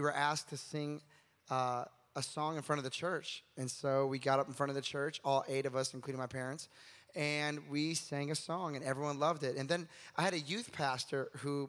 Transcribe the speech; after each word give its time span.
we 0.00 0.04
were 0.04 0.14
asked 0.14 0.48
to 0.48 0.56
sing 0.56 1.02
uh, 1.50 1.84
a 2.16 2.22
song 2.22 2.56
in 2.56 2.62
front 2.62 2.78
of 2.78 2.84
the 2.84 2.90
church. 2.90 3.44
And 3.58 3.70
so 3.70 4.06
we 4.06 4.18
got 4.18 4.40
up 4.40 4.48
in 4.48 4.54
front 4.54 4.70
of 4.70 4.76
the 4.76 4.80
church, 4.80 5.20
all 5.26 5.44
eight 5.46 5.66
of 5.66 5.76
us, 5.76 5.92
including 5.92 6.18
my 6.18 6.26
parents, 6.26 6.70
and 7.14 7.58
we 7.68 7.92
sang 7.92 8.30
a 8.30 8.34
song, 8.34 8.76
and 8.76 8.84
everyone 8.84 9.18
loved 9.18 9.42
it. 9.42 9.58
And 9.58 9.68
then 9.68 9.86
I 10.16 10.22
had 10.22 10.32
a 10.32 10.38
youth 10.38 10.72
pastor 10.72 11.28
who, 11.40 11.68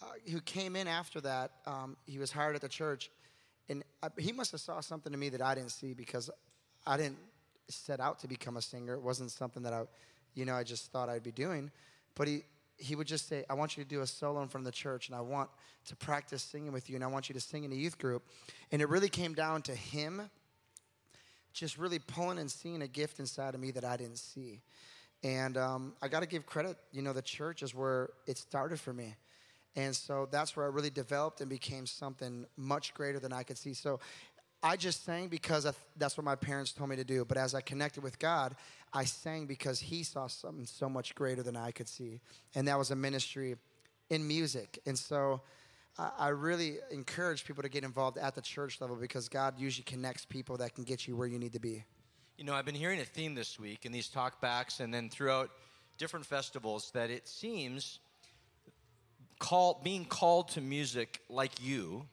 uh, 0.00 0.06
who 0.30 0.40
came 0.40 0.74
in 0.74 0.88
after 0.88 1.20
that. 1.20 1.50
Um, 1.66 1.98
he 2.06 2.16
was 2.16 2.32
hired 2.32 2.54
at 2.54 2.62
the 2.62 2.68
church, 2.68 3.10
and 3.68 3.84
I, 4.02 4.08
he 4.16 4.32
must 4.32 4.52
have 4.52 4.62
saw 4.62 4.80
something 4.80 5.12
to 5.12 5.18
me 5.18 5.28
that 5.28 5.42
I 5.42 5.54
didn't 5.54 5.72
see 5.72 5.92
because 5.92 6.30
I 6.86 6.96
didn't 6.96 7.18
set 7.68 8.00
out 8.00 8.20
to 8.20 8.26
become 8.26 8.56
a 8.56 8.62
singer. 8.62 8.94
It 8.94 9.02
wasn't 9.02 9.32
something 9.32 9.64
that 9.64 9.74
I, 9.74 9.82
you 10.34 10.46
know, 10.46 10.54
I 10.54 10.62
just 10.62 10.90
thought 10.92 11.10
I'd 11.10 11.22
be 11.22 11.32
doing. 11.32 11.70
But 12.14 12.26
he, 12.26 12.44
he 12.80 12.96
would 12.96 13.06
just 13.06 13.28
say, 13.28 13.44
I 13.48 13.54
want 13.54 13.76
you 13.76 13.84
to 13.84 13.88
do 13.88 14.00
a 14.00 14.06
solo 14.06 14.42
in 14.42 14.48
front 14.48 14.66
of 14.66 14.72
the 14.72 14.76
church, 14.76 15.08
and 15.08 15.16
I 15.16 15.20
want 15.20 15.50
to 15.86 15.96
practice 15.96 16.42
singing 16.42 16.72
with 16.72 16.88
you, 16.88 16.96
and 16.96 17.04
I 17.04 17.06
want 17.06 17.28
you 17.28 17.34
to 17.34 17.40
sing 17.40 17.64
in 17.64 17.72
a 17.72 17.76
youth 17.76 17.98
group. 17.98 18.22
And 18.72 18.80
it 18.80 18.88
really 18.88 19.08
came 19.08 19.34
down 19.34 19.62
to 19.62 19.74
him 19.74 20.30
just 21.52 21.78
really 21.78 21.98
pulling 21.98 22.38
and 22.38 22.50
seeing 22.50 22.82
a 22.82 22.86
gift 22.86 23.18
inside 23.18 23.54
of 23.54 23.60
me 23.60 23.70
that 23.72 23.84
I 23.84 23.96
didn't 23.96 24.18
see. 24.18 24.60
And 25.22 25.56
um, 25.56 25.94
I 26.00 26.08
got 26.08 26.20
to 26.20 26.26
give 26.26 26.46
credit, 26.46 26.76
you 26.92 27.02
know, 27.02 27.12
the 27.12 27.22
church 27.22 27.62
is 27.62 27.74
where 27.74 28.10
it 28.26 28.38
started 28.38 28.80
for 28.80 28.92
me. 28.92 29.16
And 29.76 29.94
so 29.94 30.28
that's 30.30 30.56
where 30.56 30.64
I 30.66 30.68
really 30.68 30.90
developed 30.90 31.40
and 31.40 31.50
became 31.50 31.86
something 31.86 32.46
much 32.56 32.94
greater 32.94 33.20
than 33.20 33.32
I 33.32 33.42
could 33.42 33.58
see. 33.58 33.74
So 33.74 34.00
I 34.62 34.76
just 34.76 35.04
sang 35.04 35.28
because 35.28 35.66
that's 35.96 36.16
what 36.16 36.24
my 36.24 36.36
parents 36.36 36.72
told 36.72 36.90
me 36.90 36.96
to 36.96 37.04
do. 37.04 37.24
But 37.24 37.38
as 37.38 37.54
I 37.54 37.60
connected 37.60 38.02
with 38.02 38.18
God, 38.18 38.54
I 38.92 39.04
sang 39.04 39.46
because 39.46 39.80
He 39.80 40.02
saw 40.02 40.26
something 40.26 40.66
so 40.66 40.88
much 40.88 41.14
greater 41.14 41.42
than 41.42 41.56
I 41.56 41.70
could 41.70 41.88
see. 41.88 42.20
And 42.54 42.68
that 42.68 42.78
was 42.78 42.90
a 42.90 42.96
ministry 42.96 43.56
in 44.10 44.26
music. 44.26 44.78
And 44.86 44.98
so 44.98 45.40
I 45.98 46.28
really 46.28 46.78
encourage 46.90 47.44
people 47.44 47.62
to 47.62 47.68
get 47.68 47.84
involved 47.84 48.18
at 48.18 48.34
the 48.34 48.40
church 48.40 48.80
level 48.80 48.96
because 48.96 49.28
God 49.28 49.58
usually 49.58 49.84
connects 49.84 50.24
people 50.24 50.56
that 50.58 50.74
can 50.74 50.84
get 50.84 51.06
you 51.06 51.16
where 51.16 51.26
you 51.26 51.38
need 51.38 51.52
to 51.52 51.60
be. 51.60 51.84
You 52.38 52.44
know, 52.44 52.54
I've 52.54 52.64
been 52.64 52.74
hearing 52.74 53.00
a 53.00 53.04
theme 53.04 53.34
this 53.34 53.58
week 53.58 53.84
in 53.84 53.92
these 53.92 54.08
talkbacks 54.08 54.80
and 54.80 54.94
then 54.94 55.10
throughout 55.10 55.50
different 55.98 56.24
festivals 56.24 56.90
that 56.92 57.10
it 57.10 57.28
seems 57.28 57.98
call, 59.38 59.80
being 59.84 60.04
called 60.06 60.48
to 60.50 60.60
music 60.60 61.20
like 61.28 61.62
you 61.62 62.06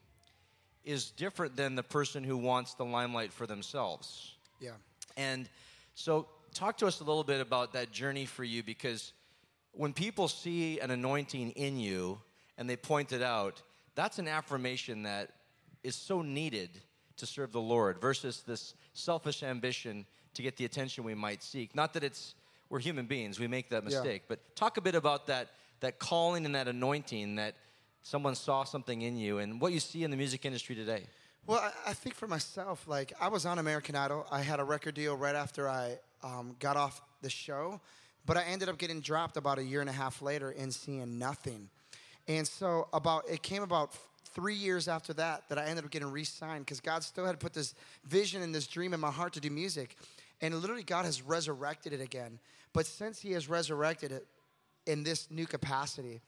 is 0.88 1.12
different 1.12 1.56
than 1.56 1.76
the 1.76 1.84
person 1.84 2.24
who 2.24 2.38
wants 2.38 2.74
the 2.74 2.86
limelight 2.86 3.34
for 3.34 3.46
themselves. 3.46 4.36
Yeah. 4.62 4.72
And 5.18 5.50
so, 5.96 6.28
talk 6.54 6.78
to 6.78 6.88
us 6.88 7.02
a 7.02 7.04
little 7.04 7.24
bit 7.24 7.42
about 7.42 7.74
that 7.74 7.92
journey 7.92 8.26
for 8.26 8.44
you 8.44 8.64
because 8.64 9.12
when 9.74 9.94
people 9.94 10.28
see 10.28 10.80
an 10.80 10.90
anointing 10.90 11.52
in 11.52 11.78
you 11.78 12.20
and 12.58 12.70
they 12.70 12.78
point 12.78 13.12
it 13.12 13.22
out, 13.22 13.62
that's 13.96 14.18
an 14.18 14.28
affirmation 14.28 15.04
that 15.04 15.32
is 15.84 15.96
so 15.96 16.22
needed 16.22 16.70
to 17.18 17.26
serve 17.26 17.52
the 17.52 17.62
Lord 17.62 18.00
versus 18.00 18.44
this 18.48 18.74
selfish 18.94 19.44
ambition 19.44 20.06
to 20.36 20.42
get 20.42 20.56
the 20.56 20.66
attention 20.66 21.04
we 21.04 21.16
might 21.16 21.44
seek. 21.44 21.76
Not 21.76 21.94
that 21.94 22.04
it's 22.04 22.36
we're 22.70 22.80
human 22.80 23.06
beings, 23.06 23.40
we 23.40 23.48
make 23.48 23.70
that 23.70 23.84
mistake, 23.84 24.24
yeah. 24.24 24.36
but 24.36 24.56
talk 24.56 24.78
a 24.78 24.82
bit 24.82 24.96
about 24.96 25.28
that 25.28 25.50
that 25.80 26.00
calling 26.00 26.46
and 26.46 26.56
that 26.56 26.68
anointing 26.68 27.36
that 27.36 27.56
someone 28.08 28.36
saw 28.36 28.63
something 28.63 29.02
in 29.02 29.17
you 29.17 29.39
and 29.39 29.59
what 29.59 29.73
you 29.73 29.81
see 29.81 30.03
in 30.03 30.11
the 30.11 30.17
music 30.17 30.45
industry 30.45 30.75
today? 30.75 31.03
Well, 31.45 31.72
I, 31.86 31.94
think 31.94 32.16
for 32.16 32.27
myself, 32.27 32.88
like 32.88 33.11
I 33.19 33.27
was 33.27 33.45
on 33.45 33.59
American 33.59 33.95
Idol. 33.95 34.25
I 34.31 34.41
had 34.41 34.59
a 34.59 34.63
record 34.63 34.95
deal 34.95 35.16
right 35.16 35.36
after 35.36 35.67
I 35.67 35.97
um, 36.23 36.55
got 36.59 36.78
off 36.78 37.02
the 37.22 37.30
show, 37.30 37.81
but 38.25 38.38
I 38.38 38.44
ended 38.44 38.69
up 38.69 38.78
getting 38.78 39.02
dropped 39.02 39.35
about 39.35 39.59
a 39.59 39.63
year 39.63 39.81
and 39.81 39.89
a 39.89 39.94
half 39.94 40.22
later 40.22 40.52
and 40.58 40.73
seeing 40.73 41.19
nothing. 41.19 41.69
And 42.30 42.47
so 42.47 42.88
about 42.94 43.23
it 43.30 43.44
came 43.44 43.61
about 43.61 43.94
three 44.33 44.55
years 44.55 44.88
after 44.88 45.13
that 45.13 45.44
that 45.50 45.58
I 45.58 45.66
ended 45.66 45.83
up 45.83 45.91
getting 45.91 46.11
re-signed 46.11 46.66
because 46.66 46.80
God 46.80 47.03
still 47.03 47.25
had 47.25 47.39
put 47.39 47.53
this 47.53 47.75
vision 48.05 48.41
and 48.41 48.55
this 48.55 48.67
dream 48.67 48.94
in 48.94 49.00
my 49.00 49.11
heart 49.11 49.33
to 49.33 49.41
do 49.41 49.50
music. 49.50 49.97
And 50.41 50.55
literally 50.55 50.83
God 50.83 51.03
has 51.05 51.22
resurrected 51.22 51.91
it 51.91 52.02
again. 52.02 52.39
But 52.73 52.85
since 52.85 53.19
He 53.19 53.33
has 53.33 53.50
resurrected 53.50 54.12
it 54.12 54.28
in 54.85 55.03
this 55.03 55.29
new 55.29 55.46
capacity, 55.46 56.22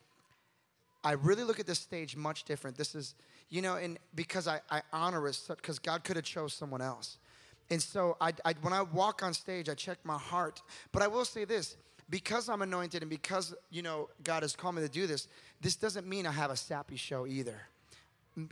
I 1.04 1.14
really 1.14 1.44
look 1.44 1.60
at 1.60 1.68
this 1.68 1.80
stage 1.80 2.16
much 2.16 2.44
different. 2.44 2.78
This 2.78 2.96
is, 2.96 3.16
you 3.50 3.62
know, 3.62 3.76
and 3.76 3.98
because 4.16 4.48
I, 4.48 4.60
I 4.70 4.82
honor 4.92 5.28
it, 5.28 5.40
because 5.48 5.80
God 5.80 6.04
could 6.04 6.16
have 6.16 6.26
chose 6.26 6.54
someone 6.54 6.82
else. 6.82 7.18
And 7.70 7.82
so 7.82 8.18
I, 8.20 8.34
I, 8.44 8.54
when 8.62 8.74
I 8.74 8.82
walk 8.82 9.24
on 9.24 9.34
stage, 9.34 9.70
I 9.70 9.76
check 9.76 10.00
my 10.04 10.18
heart. 10.18 10.62
But 10.92 11.02
I 11.02 11.08
will 11.08 11.26
say 11.26 11.46
this, 11.46 11.78
because 12.10 12.50
I'm 12.50 12.62
anointed 12.62 13.04
and 13.04 13.10
because, 13.10 13.54
you 13.70 13.82
know, 13.82 14.10
God 14.24 14.44
has 14.44 14.56
called 14.56 14.76
me 14.76 14.82
to 14.82 14.90
do 14.90 15.08
this, 15.08 15.28
this 15.62 15.76
doesn't 15.76 16.08
mean 16.08 16.26
I 16.26 16.32
have 16.32 16.52
a 16.52 16.58
sappy 16.58 16.96
show 16.96 17.28
either. 17.28 17.62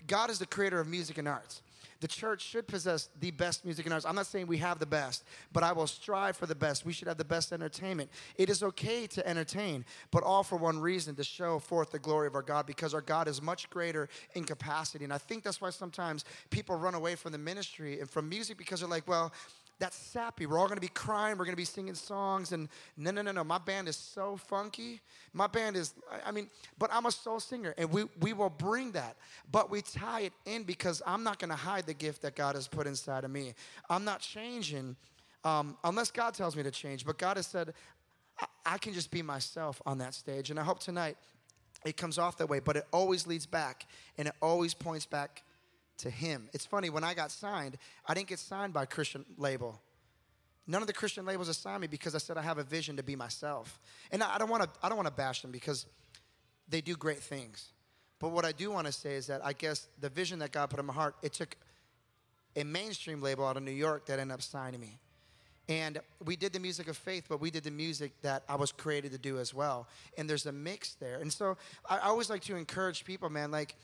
God 0.05 0.29
is 0.29 0.39
the 0.39 0.45
creator 0.45 0.79
of 0.79 0.87
music 0.87 1.17
and 1.17 1.27
arts. 1.27 1.61
The 1.99 2.07
church 2.07 2.41
should 2.41 2.67
possess 2.67 3.09
the 3.19 3.31
best 3.31 3.65
music 3.65 3.85
and 3.85 3.93
arts. 3.93 4.05
I'm 4.05 4.15
not 4.15 4.27
saying 4.27 4.47
we 4.47 4.57
have 4.57 4.79
the 4.79 4.85
best, 4.85 5.23
but 5.51 5.63
I 5.63 5.71
will 5.71 5.87
strive 5.87 6.37
for 6.37 6.45
the 6.45 6.55
best. 6.55 6.85
We 6.85 6.93
should 6.93 7.07
have 7.07 7.17
the 7.17 7.25
best 7.25 7.51
entertainment. 7.51 8.09
It 8.35 8.49
is 8.49 8.61
okay 8.63 9.07
to 9.07 9.27
entertain, 9.27 9.85
but 10.11 10.23
all 10.23 10.43
for 10.43 10.57
one 10.57 10.79
reason 10.79 11.15
to 11.15 11.23
show 11.23 11.59
forth 11.59 11.91
the 11.91 11.99
glory 11.99 12.27
of 12.27 12.35
our 12.35 12.41
God 12.41 12.65
because 12.65 12.93
our 12.93 13.01
God 13.01 13.27
is 13.27 13.41
much 13.41 13.69
greater 13.69 14.09
in 14.33 14.43
capacity. 14.43 15.03
And 15.03 15.13
I 15.13 15.17
think 15.17 15.43
that's 15.43 15.61
why 15.61 15.71
sometimes 15.71 16.25
people 16.49 16.75
run 16.75 16.93
away 16.93 17.15
from 17.15 17.31
the 17.31 17.37
ministry 17.37 17.99
and 17.99 18.09
from 18.09 18.29
music 18.29 18.57
because 18.57 18.81
they're 18.81 18.89
like, 18.89 19.07
well, 19.07 19.31
that's 19.79 19.95
sappy. 19.95 20.45
We're 20.45 20.57
all 20.57 20.67
going 20.67 20.77
to 20.77 20.81
be 20.81 20.87
crying. 20.87 21.37
We're 21.37 21.45
going 21.45 21.55
to 21.55 21.61
be 21.61 21.65
singing 21.65 21.93
songs. 21.93 22.51
And 22.51 22.67
no, 22.95 23.11
no, 23.11 23.21
no, 23.21 23.31
no. 23.31 23.43
My 23.43 23.59
band 23.59 23.87
is 23.87 23.95
so 23.95 24.37
funky. 24.37 25.01
My 25.33 25.47
band 25.47 25.75
is, 25.75 25.93
I 26.25 26.31
mean, 26.31 26.49
but 26.79 26.89
I'm 26.91 27.05
a 27.05 27.11
soul 27.11 27.39
singer 27.39 27.75
and 27.77 27.91
we, 27.91 28.05
we 28.21 28.33
will 28.33 28.49
bring 28.49 28.91
that. 28.93 29.17
But 29.51 29.69
we 29.69 29.81
tie 29.81 30.21
it 30.21 30.33
in 30.45 30.63
because 30.63 31.01
I'm 31.05 31.23
not 31.23 31.37
going 31.39 31.49
to 31.49 31.55
hide 31.55 31.85
the 31.85 31.93
gift 31.93 32.23
that 32.23 32.35
God 32.35 32.55
has 32.55 32.67
put 32.67 32.87
inside 32.87 33.23
of 33.23 33.31
me. 33.31 33.53
I'm 33.89 34.03
not 34.03 34.21
changing 34.21 34.95
um, 35.43 35.77
unless 35.83 36.09
God 36.09 36.33
tells 36.33 36.55
me 36.55 36.63
to 36.63 36.71
change. 36.71 37.05
But 37.05 37.17
God 37.19 37.37
has 37.37 37.45
said, 37.45 37.73
I, 38.39 38.45
I 38.65 38.77
can 38.79 38.93
just 38.93 39.11
be 39.11 39.21
myself 39.21 39.81
on 39.85 39.99
that 39.99 40.15
stage. 40.15 40.49
And 40.49 40.59
I 40.59 40.63
hope 40.63 40.79
tonight 40.79 41.17
it 41.85 41.97
comes 41.97 42.17
off 42.17 42.37
that 42.37 42.49
way. 42.49 42.59
But 42.59 42.77
it 42.77 42.87
always 42.91 43.27
leads 43.27 43.45
back 43.45 43.85
and 44.17 44.27
it 44.27 44.33
always 44.41 44.73
points 44.73 45.05
back 45.05 45.43
to 45.99 46.09
him. 46.09 46.49
It's 46.53 46.65
funny, 46.65 46.89
when 46.89 47.03
I 47.03 47.13
got 47.13 47.31
signed, 47.31 47.77
I 48.05 48.13
didn't 48.13 48.27
get 48.27 48.39
signed 48.39 48.73
by 48.73 48.83
a 48.83 48.87
Christian 48.87 49.25
label. 49.37 49.81
None 50.67 50.81
of 50.81 50.87
the 50.87 50.93
Christian 50.93 51.25
labels 51.25 51.47
assigned 51.47 51.81
me 51.81 51.87
because 51.87 52.13
I 52.13 52.17
said 52.17 52.37
I 52.37 52.41
have 52.41 52.57
a 52.57 52.63
vision 52.63 52.97
to 52.97 53.03
be 53.03 53.15
myself. 53.15 53.79
And 54.11 54.21
I 54.21 54.37
don't 54.37 54.49
want 54.49 54.63
to 54.63 54.69
I 54.83 54.89
don't 54.89 54.97
want 54.97 55.07
to 55.07 55.13
bash 55.13 55.41
them 55.41 55.51
because 55.51 55.85
they 56.67 56.81
do 56.81 56.95
great 56.95 57.19
things. 57.19 57.69
But 58.19 58.29
what 58.29 58.43
I 58.43 58.51
do 58.51 58.71
want 58.71 58.87
to 58.87 58.91
say 58.93 59.15
is 59.15 59.27
that 59.27 59.45
I 59.45 59.53
guess 59.53 59.87
the 60.01 60.09
vision 60.09 60.39
that 60.39 60.51
God 60.51 60.69
put 60.69 60.79
in 60.79 60.85
my 60.85 60.93
heart, 60.93 61.15
it 61.21 61.33
took 61.33 61.55
a 62.55 62.63
mainstream 62.63 63.21
label 63.21 63.45
out 63.45 63.55
of 63.55 63.63
New 63.63 63.71
York 63.71 64.07
that 64.07 64.19
ended 64.19 64.33
up 64.33 64.41
signing 64.41 64.81
me. 64.81 64.99
And 65.69 65.99
we 66.23 66.35
did 66.35 66.53
the 66.53 66.59
music 66.59 66.87
of 66.87 66.97
faith, 66.97 67.25
but 67.27 67.41
we 67.41 67.51
did 67.51 67.63
the 67.63 67.71
music 67.71 68.13
that 68.21 68.43
I 68.47 68.55
was 68.55 68.71
created 68.71 69.11
to 69.11 69.17
do 69.17 69.37
as 69.37 69.53
well. 69.53 69.87
And 70.17 70.29
there's 70.29 70.45
a 70.45 70.51
mix 70.51 70.93
there. 70.95 71.19
And 71.19 71.31
so 71.31 71.57
I 71.89 71.99
always 71.99 72.29
like 72.29 72.41
to 72.43 72.55
encourage 72.55 73.03
people, 73.03 73.29
man, 73.29 73.51
like 73.51 73.75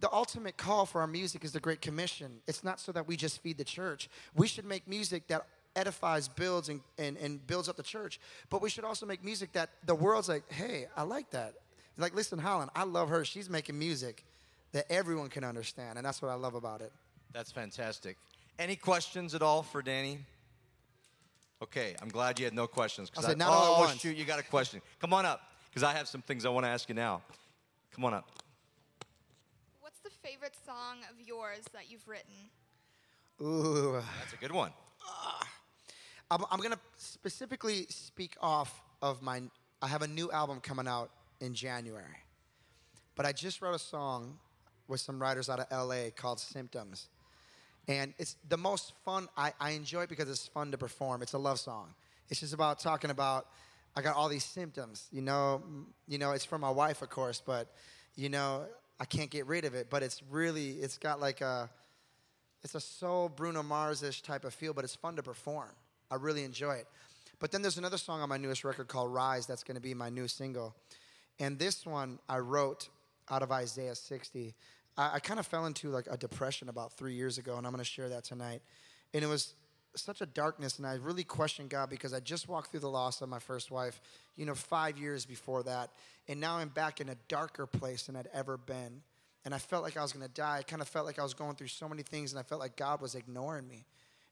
the 0.00 0.12
ultimate 0.12 0.56
call 0.56 0.84
for 0.84 1.00
our 1.00 1.06
music 1.06 1.44
is 1.44 1.52
the 1.52 1.60
Great 1.60 1.80
Commission. 1.80 2.40
It's 2.46 2.62
not 2.62 2.80
so 2.80 2.92
that 2.92 3.06
we 3.06 3.16
just 3.16 3.42
feed 3.42 3.56
the 3.56 3.64
church. 3.64 4.10
We 4.34 4.46
should 4.46 4.66
make 4.66 4.86
music 4.86 5.26
that 5.28 5.46
edifies, 5.74 6.28
builds, 6.28 6.68
and, 6.68 6.80
and, 6.98 7.16
and 7.16 7.46
builds 7.46 7.68
up 7.68 7.76
the 7.76 7.82
church. 7.82 8.20
But 8.50 8.60
we 8.60 8.68
should 8.68 8.84
also 8.84 9.06
make 9.06 9.24
music 9.24 9.52
that 9.52 9.70
the 9.84 9.94
world's 9.94 10.28
like, 10.28 10.50
hey, 10.52 10.86
I 10.96 11.02
like 11.02 11.30
that. 11.30 11.54
Like, 11.96 12.14
listen, 12.14 12.38
Holland, 12.38 12.70
I 12.74 12.84
love 12.84 13.08
her. 13.08 13.24
She's 13.24 13.48
making 13.48 13.78
music 13.78 14.24
that 14.72 14.90
everyone 14.90 15.28
can 15.28 15.44
understand. 15.44 15.96
And 15.96 16.06
that's 16.06 16.20
what 16.20 16.30
I 16.30 16.34
love 16.34 16.54
about 16.54 16.82
it. 16.82 16.92
That's 17.32 17.50
fantastic. 17.50 18.18
Any 18.58 18.76
questions 18.76 19.34
at 19.34 19.40
all 19.40 19.62
for 19.62 19.80
Danny? 19.80 20.18
Okay, 21.62 21.94
I'm 22.02 22.08
glad 22.08 22.38
you 22.38 22.44
had 22.44 22.54
no 22.54 22.66
questions. 22.66 23.10
I 23.16 23.22
said, 23.22 23.30
I, 23.30 23.34
not 23.34 23.48
oh, 23.48 23.52
all 23.52 23.86
shoot, 23.88 24.14
you 24.14 24.26
got 24.26 24.38
a 24.38 24.42
question. 24.42 24.82
Come 25.00 25.14
on 25.14 25.24
up, 25.24 25.40
because 25.70 25.82
I 25.82 25.92
have 25.92 26.06
some 26.06 26.20
things 26.20 26.44
I 26.44 26.50
want 26.50 26.66
to 26.66 26.70
ask 26.70 26.86
you 26.86 26.94
now. 26.94 27.22
Come 27.94 28.04
on 28.04 28.12
up 28.12 28.28
favorite 30.26 30.56
song 30.66 30.98
of 31.10 31.24
yours 31.24 31.64
that 31.72 31.88
you've 31.88 32.06
written? 32.08 32.34
Ooh. 33.40 34.02
That's 34.18 34.32
a 34.32 34.36
good 34.36 34.50
one. 34.50 34.72
Uh, 35.00 35.44
I'm, 36.32 36.44
I'm 36.50 36.58
going 36.58 36.72
to 36.72 36.80
specifically 36.96 37.86
speak 37.90 38.36
off 38.40 38.82
of 39.00 39.22
my. 39.22 39.42
I 39.80 39.86
have 39.86 40.02
a 40.02 40.08
new 40.08 40.30
album 40.32 40.60
coming 40.60 40.88
out 40.88 41.10
in 41.40 41.54
January. 41.54 42.24
But 43.14 43.24
I 43.24 43.32
just 43.32 43.62
wrote 43.62 43.74
a 43.74 43.78
song 43.78 44.38
with 44.88 45.00
some 45.00 45.20
writers 45.20 45.48
out 45.48 45.60
of 45.60 45.66
LA 45.70 46.10
called 46.14 46.40
Symptoms. 46.40 47.08
And 47.86 48.12
it's 48.18 48.36
the 48.48 48.58
most 48.58 48.94
fun. 49.04 49.28
I, 49.36 49.52
I 49.60 49.70
enjoy 49.70 50.02
it 50.02 50.08
because 50.08 50.28
it's 50.28 50.48
fun 50.48 50.72
to 50.72 50.78
perform. 50.78 51.22
It's 51.22 51.34
a 51.34 51.38
love 51.38 51.60
song. 51.60 51.94
It's 52.30 52.40
just 52.40 52.52
about 52.52 52.80
talking 52.80 53.10
about 53.10 53.46
I 53.94 54.02
got 54.02 54.16
all 54.16 54.28
these 54.28 54.44
symptoms. 54.44 55.06
You 55.12 55.22
know, 55.22 55.62
you 56.08 56.18
know, 56.18 56.32
it's 56.32 56.44
for 56.44 56.58
my 56.58 56.70
wife, 56.70 57.00
of 57.00 57.10
course, 57.10 57.40
but 57.44 57.72
you 58.16 58.28
know, 58.28 58.66
I 58.98 59.04
can't 59.04 59.30
get 59.30 59.46
rid 59.46 59.64
of 59.64 59.74
it. 59.74 59.88
But 59.90 60.02
it's 60.02 60.22
really, 60.30 60.70
it's 60.72 60.98
got 60.98 61.20
like 61.20 61.40
a, 61.40 61.70
it's 62.62 62.74
a 62.74 62.80
soul 62.80 63.28
Bruno 63.28 63.62
Mars-ish 63.62 64.22
type 64.22 64.44
of 64.44 64.54
feel, 64.54 64.72
but 64.72 64.84
it's 64.84 64.94
fun 64.94 65.16
to 65.16 65.22
perform. 65.22 65.70
I 66.10 66.16
really 66.16 66.44
enjoy 66.44 66.74
it. 66.74 66.86
But 67.38 67.52
then 67.52 67.62
there's 67.62 67.78
another 67.78 67.98
song 67.98 68.22
on 68.22 68.28
my 68.28 68.38
newest 68.38 68.64
record 68.64 68.88
called 68.88 69.12
Rise 69.12 69.46
that's 69.46 69.62
going 69.62 69.74
to 69.74 69.80
be 69.80 69.94
my 69.94 70.08
new 70.08 70.26
single. 70.26 70.74
And 71.38 71.58
this 71.58 71.84
one 71.84 72.18
I 72.28 72.38
wrote 72.38 72.88
out 73.30 73.42
of 73.42 73.52
Isaiah 73.52 73.94
60. 73.94 74.54
I, 74.96 75.14
I 75.14 75.18
kind 75.18 75.38
of 75.38 75.46
fell 75.46 75.66
into 75.66 75.90
like 75.90 76.06
a 76.10 76.16
depression 76.16 76.68
about 76.68 76.92
three 76.92 77.14
years 77.14 77.38
ago, 77.38 77.56
and 77.56 77.66
I'm 77.66 77.72
going 77.72 77.84
to 77.84 77.90
share 77.90 78.08
that 78.08 78.24
tonight. 78.24 78.62
And 79.12 79.22
it 79.22 79.26
was 79.26 79.54
such 79.98 80.20
a 80.20 80.26
darkness, 80.26 80.78
and 80.78 80.86
I 80.86 80.94
really 80.94 81.24
questioned 81.24 81.70
God 81.70 81.90
because 81.90 82.12
I 82.12 82.20
just 82.20 82.48
walked 82.48 82.70
through 82.70 82.80
the 82.80 82.90
loss 82.90 83.20
of 83.22 83.28
my 83.28 83.38
first 83.38 83.70
wife, 83.70 84.00
you 84.36 84.46
know, 84.46 84.54
five 84.54 84.98
years 84.98 85.24
before 85.24 85.62
that, 85.64 85.90
and 86.28 86.40
now 86.40 86.56
I'm 86.56 86.68
back 86.68 87.00
in 87.00 87.08
a 87.08 87.16
darker 87.28 87.66
place 87.66 88.04
than 88.04 88.16
I'd 88.16 88.28
ever 88.32 88.56
been. 88.56 89.02
And 89.44 89.54
I 89.54 89.58
felt 89.58 89.84
like 89.84 89.96
I 89.96 90.02
was 90.02 90.12
going 90.12 90.26
to 90.26 90.32
die. 90.32 90.58
I 90.58 90.62
kind 90.62 90.82
of 90.82 90.88
felt 90.88 91.06
like 91.06 91.20
I 91.20 91.22
was 91.22 91.32
going 91.32 91.54
through 91.54 91.68
so 91.68 91.88
many 91.88 92.02
things, 92.02 92.32
and 92.32 92.40
I 92.40 92.42
felt 92.42 92.60
like 92.60 92.76
God 92.76 93.00
was 93.00 93.14
ignoring 93.14 93.68
me, 93.68 93.84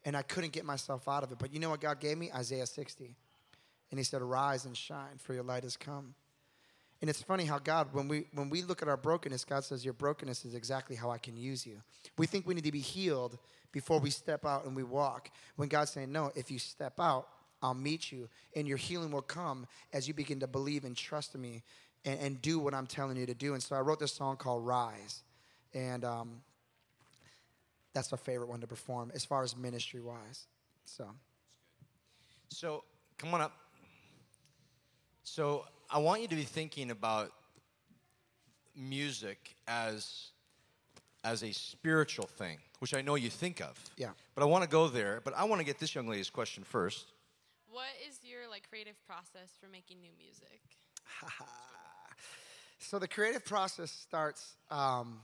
and 0.04 0.16
I 0.16 0.22
couldn't 0.22 0.52
get 0.52 0.64
myself 0.64 1.08
out 1.08 1.22
of 1.22 1.30
it. 1.30 1.38
But 1.38 1.52
you 1.52 1.60
know 1.60 1.70
what 1.70 1.80
God 1.80 2.00
gave 2.00 2.18
me? 2.18 2.32
Isaiah 2.34 2.66
60. 2.66 3.14
And 3.90 4.00
he 4.00 4.02
said, 4.02 4.22
Rise 4.22 4.64
and 4.64 4.76
shine, 4.76 5.18
for 5.18 5.34
your 5.34 5.44
light 5.44 5.62
has 5.62 5.76
come. 5.76 6.14
And 7.04 7.10
it's 7.10 7.20
funny 7.20 7.44
how 7.44 7.58
God, 7.58 7.88
when 7.92 8.08
we 8.08 8.24
when 8.32 8.48
we 8.48 8.62
look 8.62 8.80
at 8.80 8.88
our 8.88 8.96
brokenness, 8.96 9.44
God 9.44 9.62
says, 9.62 9.84
Your 9.84 9.92
brokenness 9.92 10.46
is 10.46 10.54
exactly 10.54 10.96
how 10.96 11.10
I 11.10 11.18
can 11.18 11.36
use 11.36 11.66
you. 11.66 11.82
We 12.16 12.26
think 12.26 12.46
we 12.46 12.54
need 12.54 12.64
to 12.64 12.72
be 12.72 12.80
healed 12.80 13.36
before 13.72 13.98
we 13.98 14.08
step 14.08 14.46
out 14.46 14.64
and 14.64 14.74
we 14.74 14.84
walk. 14.84 15.30
When 15.56 15.68
God's 15.68 15.90
saying, 15.90 16.10
No, 16.10 16.32
if 16.34 16.50
you 16.50 16.58
step 16.58 16.98
out, 16.98 17.28
I'll 17.60 17.74
meet 17.74 18.10
you, 18.10 18.30
and 18.56 18.66
your 18.66 18.78
healing 18.78 19.10
will 19.10 19.20
come 19.20 19.66
as 19.92 20.08
you 20.08 20.14
begin 20.14 20.40
to 20.40 20.46
believe 20.46 20.86
and 20.86 20.96
trust 20.96 21.34
in 21.34 21.42
me 21.42 21.62
and, 22.06 22.18
and 22.20 22.40
do 22.40 22.58
what 22.58 22.72
I'm 22.72 22.86
telling 22.86 23.18
you 23.18 23.26
to 23.26 23.34
do. 23.34 23.52
And 23.52 23.62
so 23.62 23.76
I 23.76 23.80
wrote 23.80 24.00
this 24.00 24.14
song 24.14 24.38
called 24.38 24.66
Rise. 24.66 25.24
And 25.74 26.06
um, 26.06 26.40
that's 27.92 28.10
my 28.12 28.16
favorite 28.16 28.48
one 28.48 28.62
to 28.62 28.66
perform 28.66 29.12
as 29.14 29.26
far 29.26 29.42
as 29.42 29.54
ministry 29.54 30.00
wise. 30.00 30.46
So 30.86 31.10
So, 32.48 32.82
come 33.18 33.34
on 33.34 33.42
up. 33.42 33.52
So, 35.22 35.66
I 35.94 35.98
want 35.98 36.22
you 36.22 36.28
to 36.28 36.34
be 36.34 36.42
thinking 36.42 36.90
about 36.90 37.30
music 38.74 39.54
as 39.68 40.30
as 41.22 41.44
a 41.44 41.52
spiritual 41.52 42.26
thing, 42.26 42.58
which 42.80 42.94
I 42.94 43.00
know 43.00 43.14
you 43.14 43.30
think 43.30 43.60
of. 43.60 43.78
Yeah. 43.96 44.10
But 44.34 44.42
I 44.42 44.46
want 44.46 44.64
to 44.64 44.68
go 44.68 44.88
there, 44.88 45.22
but 45.24 45.34
I 45.36 45.44
want 45.44 45.60
to 45.60 45.64
get 45.64 45.78
this 45.78 45.94
young 45.94 46.08
lady's 46.08 46.30
question 46.30 46.64
first. 46.64 47.12
What 47.70 47.86
is 48.08 48.18
your 48.24 48.40
like 48.50 48.68
creative 48.68 48.96
process 49.06 49.56
for 49.60 49.68
making 49.68 50.00
new 50.00 50.10
music? 50.18 50.60
So 52.80 52.98
the 52.98 53.08
creative 53.08 53.46
process 53.46 53.90
starts. 53.90 54.56
Um, 54.70 55.20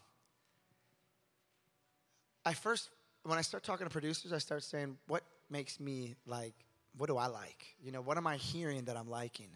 I 2.47 2.55
first, 2.55 2.89
when 3.25 3.37
I 3.37 3.43
start 3.43 3.65
talking 3.65 3.87
to 3.87 3.91
producers, 3.91 4.33
I 4.33 4.39
start 4.39 4.63
saying, 4.63 4.97
"What 5.09 5.25
makes 5.51 5.79
me 5.79 6.15
like? 6.25 6.55
What 6.97 7.09
do 7.09 7.19
I 7.19 7.27
like? 7.27 7.67
You 7.83 7.93
know, 7.93 8.01
what 8.01 8.17
am 8.17 8.27
I 8.27 8.37
hearing 8.37 8.85
that 8.85 8.97
I'm 8.97 9.11
liking?" 9.11 9.51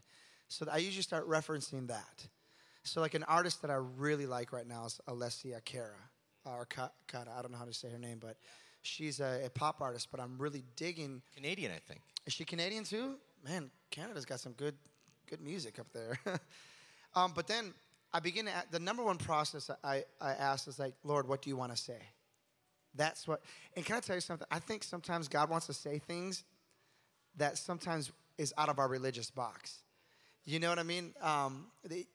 So 0.49 0.67
I 0.70 0.79
usually 0.79 1.02
start 1.02 1.29
referencing 1.29 1.88
that. 1.88 2.26
So 2.85 3.00
like 3.00 3.14
an 3.14 3.25
artist 3.25 3.62
that 3.62 3.70
I 3.70 3.79
really 3.96 4.26
like 4.26 4.52
right 4.52 4.67
now 4.67 4.85
is 4.85 5.00
Alessia 5.08 5.64
Cara, 5.64 5.96
or 6.44 6.67
Cara. 6.67 6.91
I 7.37 7.43
don't 7.43 7.50
know 7.50 7.58
how 7.58 7.64
to 7.64 7.73
say 7.73 7.91
her 7.91 7.99
name, 7.99 8.19
but 8.20 8.37
she's 8.82 9.20
a, 9.20 9.43
a 9.46 9.50
pop 9.50 9.81
artist. 9.81 10.08
But 10.11 10.20
I'm 10.20 10.37
really 10.38 10.64
digging. 10.76 11.23
Canadian, 11.35 11.73
I 11.73 11.79
think. 11.79 12.00
Is 12.26 12.35
she 12.35 12.44
Canadian 12.44 12.85
too? 12.85 13.17
Man, 13.44 13.70
Canada's 13.91 14.25
got 14.25 14.41
some 14.41 14.52
good, 14.52 14.75
good 15.29 15.41
music 15.41 15.79
up 15.79 15.87
there. 15.93 16.19
um, 17.14 17.32
but 17.35 17.47
then 17.47 17.73
I 18.12 18.20
begin 18.20 18.47
to. 18.47 18.52
The 18.70 18.81
number 18.81 19.02
one 19.02 19.17
process 19.17 19.70
I 19.82 20.05
I 20.20 20.32
ask 20.32 20.69
is 20.69 20.79
like, 20.79 20.94
Lord, 21.05 21.26
what 21.26 21.40
do 21.40 21.49
you 21.49 21.56
want 21.56 21.75
to 21.75 21.82
say? 21.82 21.99
That's 22.94 23.26
what. 23.26 23.43
And 23.76 23.85
can 23.85 23.97
I 23.97 24.00
tell 24.00 24.17
you 24.17 24.20
something? 24.20 24.47
I 24.50 24.58
think 24.58 24.85
sometimes 24.85 25.26
God 25.26 25.49
wants 25.49 25.67
to 25.67 25.73
say 25.73 25.99
things 25.99 26.44
that 27.37 27.56
sometimes 27.56 28.12
is 28.37 28.52
out 28.58 28.69
of 28.69 28.79
our 28.79 28.88
religious 28.88 29.31
box. 29.31 29.84
You 30.44 30.58
know 30.58 30.69
what 30.69 30.79
I 30.79 30.82
mean? 30.82 31.14
Um, 31.23 31.67
the, 31.85 32.06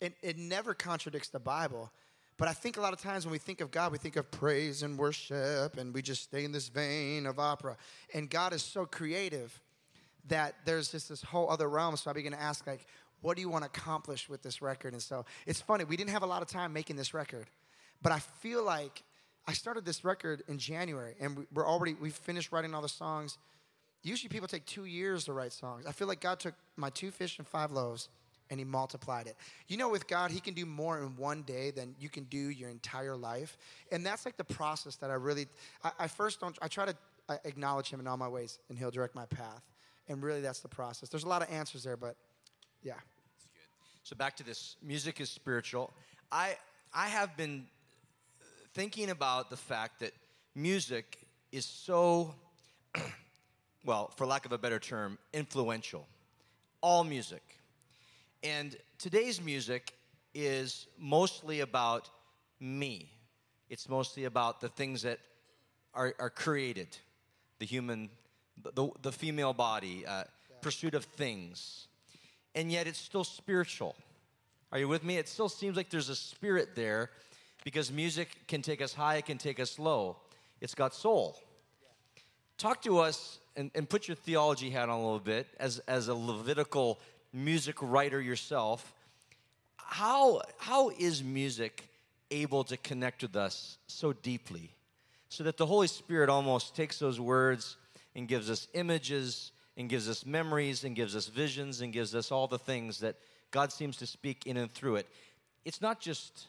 it, 0.00 0.14
it 0.22 0.38
never 0.38 0.74
contradicts 0.74 1.28
the 1.28 1.40
Bible. 1.40 1.90
But 2.36 2.48
I 2.48 2.52
think 2.52 2.76
a 2.76 2.80
lot 2.80 2.92
of 2.92 3.00
times 3.00 3.24
when 3.24 3.32
we 3.32 3.38
think 3.38 3.60
of 3.60 3.70
God, 3.70 3.92
we 3.92 3.98
think 3.98 4.16
of 4.16 4.30
praise 4.30 4.82
and 4.82 4.98
worship, 4.98 5.78
and 5.78 5.94
we 5.94 6.02
just 6.02 6.24
stay 6.24 6.44
in 6.44 6.52
this 6.52 6.68
vein 6.68 7.26
of 7.26 7.38
opera. 7.38 7.76
And 8.12 8.28
God 8.28 8.52
is 8.52 8.62
so 8.62 8.86
creative 8.86 9.60
that 10.28 10.54
there's 10.64 10.90
just 10.90 11.08
this 11.08 11.22
whole 11.22 11.48
other 11.48 11.68
realm. 11.68 11.96
So 11.96 12.10
I 12.10 12.14
begin 12.14 12.32
to 12.32 12.40
ask, 12.40 12.66
like, 12.66 12.86
what 13.20 13.36
do 13.36 13.40
you 13.40 13.48
want 13.48 13.64
to 13.64 13.70
accomplish 13.70 14.28
with 14.28 14.42
this 14.42 14.60
record? 14.60 14.92
And 14.92 15.02
so 15.02 15.24
it's 15.46 15.60
funny, 15.60 15.84
we 15.84 15.96
didn't 15.96 16.10
have 16.10 16.22
a 16.22 16.26
lot 16.26 16.42
of 16.42 16.48
time 16.48 16.72
making 16.72 16.96
this 16.96 17.14
record, 17.14 17.46
but 18.02 18.12
I 18.12 18.18
feel 18.18 18.64
like 18.64 19.02
I 19.46 19.52
started 19.52 19.84
this 19.84 20.04
record 20.04 20.42
in 20.48 20.58
January, 20.58 21.14
and 21.20 21.46
we're 21.52 21.66
already 21.66 21.94
we 21.94 22.10
finished 22.10 22.52
writing 22.52 22.74
all 22.74 22.82
the 22.82 22.88
songs. 22.88 23.38
Usually 24.04 24.28
people 24.28 24.46
take 24.46 24.66
two 24.66 24.84
years 24.84 25.24
to 25.24 25.32
write 25.32 25.52
songs. 25.52 25.86
I 25.86 25.92
feel 25.92 26.06
like 26.06 26.20
God 26.20 26.38
took 26.38 26.54
my 26.76 26.90
two 26.90 27.10
fish 27.10 27.38
and 27.38 27.48
five 27.48 27.72
loaves 27.72 28.08
and 28.50 28.60
he 28.60 28.64
multiplied 28.64 29.26
it. 29.26 29.36
You 29.66 29.78
know, 29.78 29.88
with 29.88 30.06
God, 30.06 30.30
he 30.30 30.38
can 30.38 30.52
do 30.52 30.66
more 30.66 30.98
in 30.98 31.16
one 31.16 31.42
day 31.42 31.70
than 31.70 31.96
you 31.98 32.10
can 32.10 32.24
do 32.24 32.38
your 32.38 32.68
entire 32.68 33.16
life. 33.16 33.56
And 33.90 34.04
that's 34.04 34.26
like 34.26 34.36
the 34.36 34.44
process 34.44 34.96
that 34.96 35.10
I 35.10 35.14
really, 35.14 35.46
I, 35.82 35.90
I 36.00 36.06
first 36.06 36.40
don't, 36.40 36.56
I 36.60 36.68
try 36.68 36.84
to 36.84 36.94
acknowledge 37.44 37.88
him 37.88 37.98
in 37.98 38.06
all 38.06 38.18
my 38.18 38.28
ways 38.28 38.58
and 38.68 38.78
he'll 38.78 38.90
direct 38.90 39.14
my 39.14 39.26
path. 39.26 39.62
And 40.06 40.22
really 40.22 40.42
that's 40.42 40.60
the 40.60 40.68
process. 40.68 41.08
There's 41.08 41.24
a 41.24 41.28
lot 41.28 41.42
of 41.42 41.50
answers 41.50 41.82
there, 41.82 41.96
but 41.96 42.16
yeah. 42.82 42.94
So 44.02 44.14
back 44.14 44.36
to 44.36 44.44
this 44.44 44.76
music 44.82 45.18
is 45.18 45.30
spiritual. 45.30 45.94
I 46.30 46.56
I 46.92 47.08
have 47.08 47.36
been 47.38 47.64
thinking 48.74 49.08
about 49.08 49.48
the 49.48 49.56
fact 49.56 50.00
that 50.00 50.12
music 50.54 51.26
is 51.52 51.64
so 51.64 52.34
well, 53.84 54.10
for 54.16 54.26
lack 54.26 54.46
of 54.46 54.52
a 54.52 54.58
better 54.58 54.78
term, 54.78 55.18
influential. 55.32 56.06
All 56.80 57.04
music. 57.04 57.42
And 58.42 58.76
today's 58.98 59.40
music 59.40 59.94
is 60.34 60.86
mostly 60.98 61.60
about 61.60 62.10
me. 62.60 63.10
It's 63.68 63.88
mostly 63.88 64.24
about 64.24 64.60
the 64.60 64.68
things 64.68 65.02
that 65.02 65.18
are, 65.94 66.14
are 66.18 66.30
created 66.30 66.88
the 67.60 67.66
human, 67.66 68.10
the, 68.74 68.88
the 69.02 69.12
female 69.12 69.52
body, 69.52 70.04
uh, 70.04 70.24
pursuit 70.60 70.94
of 70.94 71.04
things. 71.04 71.86
And 72.54 72.70
yet 72.70 72.86
it's 72.86 72.98
still 72.98 73.24
spiritual. 73.24 73.94
Are 74.72 74.78
you 74.78 74.88
with 74.88 75.04
me? 75.04 75.18
It 75.18 75.28
still 75.28 75.48
seems 75.48 75.76
like 75.76 75.88
there's 75.88 76.08
a 76.08 76.16
spirit 76.16 76.74
there 76.74 77.10
because 77.62 77.92
music 77.92 78.28
can 78.48 78.60
take 78.60 78.82
us 78.82 78.92
high, 78.92 79.16
it 79.16 79.26
can 79.26 79.38
take 79.38 79.60
us 79.60 79.78
low. 79.78 80.16
It's 80.60 80.74
got 80.74 80.94
soul. 80.94 81.38
Talk 82.58 82.82
to 82.82 82.98
us 82.98 83.38
and, 83.56 83.70
and 83.74 83.88
put 83.88 84.08
your 84.08 84.16
theology 84.16 84.70
hat 84.70 84.88
on 84.88 84.98
a 84.98 85.02
little 85.02 85.18
bit 85.18 85.46
as, 85.58 85.78
as 85.80 86.08
a 86.08 86.14
Levitical 86.14 87.00
music 87.32 87.76
writer 87.80 88.20
yourself. 88.20 88.92
How, 89.76 90.42
how 90.58 90.90
is 90.90 91.22
music 91.22 91.88
able 92.30 92.64
to 92.64 92.76
connect 92.76 93.22
with 93.22 93.36
us 93.36 93.78
so 93.86 94.12
deeply 94.12 94.70
so 95.28 95.44
that 95.44 95.56
the 95.56 95.66
Holy 95.66 95.86
Spirit 95.86 96.28
almost 96.28 96.74
takes 96.74 96.98
those 96.98 97.20
words 97.20 97.76
and 98.14 98.28
gives 98.28 98.50
us 98.50 98.68
images 98.74 99.52
and 99.76 99.88
gives 99.88 100.08
us 100.08 100.24
memories 100.24 100.84
and 100.84 100.94
gives 100.94 101.16
us 101.16 101.26
visions 101.26 101.80
and 101.80 101.92
gives 101.92 102.14
us 102.14 102.30
all 102.30 102.46
the 102.46 102.58
things 102.58 103.00
that 103.00 103.16
God 103.50 103.72
seems 103.72 103.96
to 103.98 104.06
speak 104.06 104.46
in 104.46 104.56
and 104.56 104.70
through 104.70 104.96
it? 104.96 105.08
It's 105.64 105.80
not 105.80 106.00
just 106.00 106.46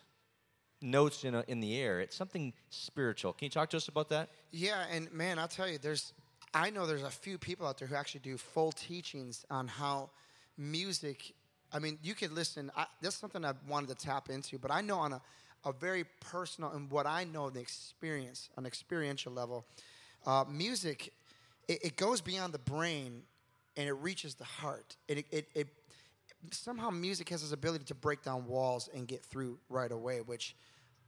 notes 0.81 1.23
in, 1.23 1.33
a, 1.33 1.43
in 1.47 1.59
the 1.59 1.77
air, 1.77 1.99
it's 1.99 2.15
something 2.15 2.53
spiritual. 2.69 3.33
Can 3.33 3.45
you 3.45 3.49
talk 3.49 3.69
to 3.71 3.77
us 3.77 3.87
about 3.87 4.09
that? 4.09 4.29
Yeah, 4.51 4.83
and 4.91 5.11
man, 5.11 5.39
I'll 5.39 5.47
tell 5.47 5.67
you, 5.67 5.77
there's 5.77 6.13
I 6.55 6.71
know 6.71 6.87
there's 6.87 7.03
a 7.03 7.09
few 7.11 7.37
people 7.37 7.67
out 7.67 7.77
there 7.77 7.87
who 7.87 7.95
actually 7.95 8.21
do 8.21 8.37
full 8.37 8.71
teachings 8.71 9.45
on 9.51 9.67
how 9.67 10.09
music. 10.57 11.33
I 11.71 11.79
mean, 11.79 11.99
you 12.01 12.15
could 12.15 12.31
listen. 12.31 12.71
I, 12.75 12.85
that's 13.01 13.17
something 13.17 13.45
I 13.45 13.53
wanted 13.67 13.89
to 13.89 13.95
tap 13.95 14.29
into, 14.29 14.57
but 14.57 14.71
I 14.71 14.81
know 14.81 14.97
on 14.97 15.13
a, 15.13 15.21
a 15.65 15.73
very 15.73 16.05
personal 16.21 16.71
and 16.71 16.89
what 16.89 17.05
I 17.05 17.25
know 17.25 17.49
the 17.49 17.59
experience, 17.59 18.49
on 18.57 18.63
an 18.63 18.67
experiential 18.67 19.33
level, 19.33 19.65
uh, 20.25 20.45
music 20.49 21.11
it, 21.67 21.83
it 21.83 21.97
goes 21.97 22.21
beyond 22.21 22.53
the 22.53 22.59
brain 22.59 23.23
and 23.77 23.87
it 23.87 23.93
reaches 23.93 24.35
the 24.35 24.43
heart. 24.43 24.95
And 25.09 25.19
it, 25.19 25.25
it, 25.31 25.47
it 25.53 25.67
somehow 26.51 26.89
music 26.89 27.29
has 27.29 27.41
this 27.41 27.51
ability 27.51 27.85
to 27.85 27.95
break 27.95 28.23
down 28.23 28.47
walls 28.47 28.89
and 28.93 29.07
get 29.07 29.23
through 29.23 29.57
right 29.69 29.91
away, 29.91 30.21
which 30.21 30.55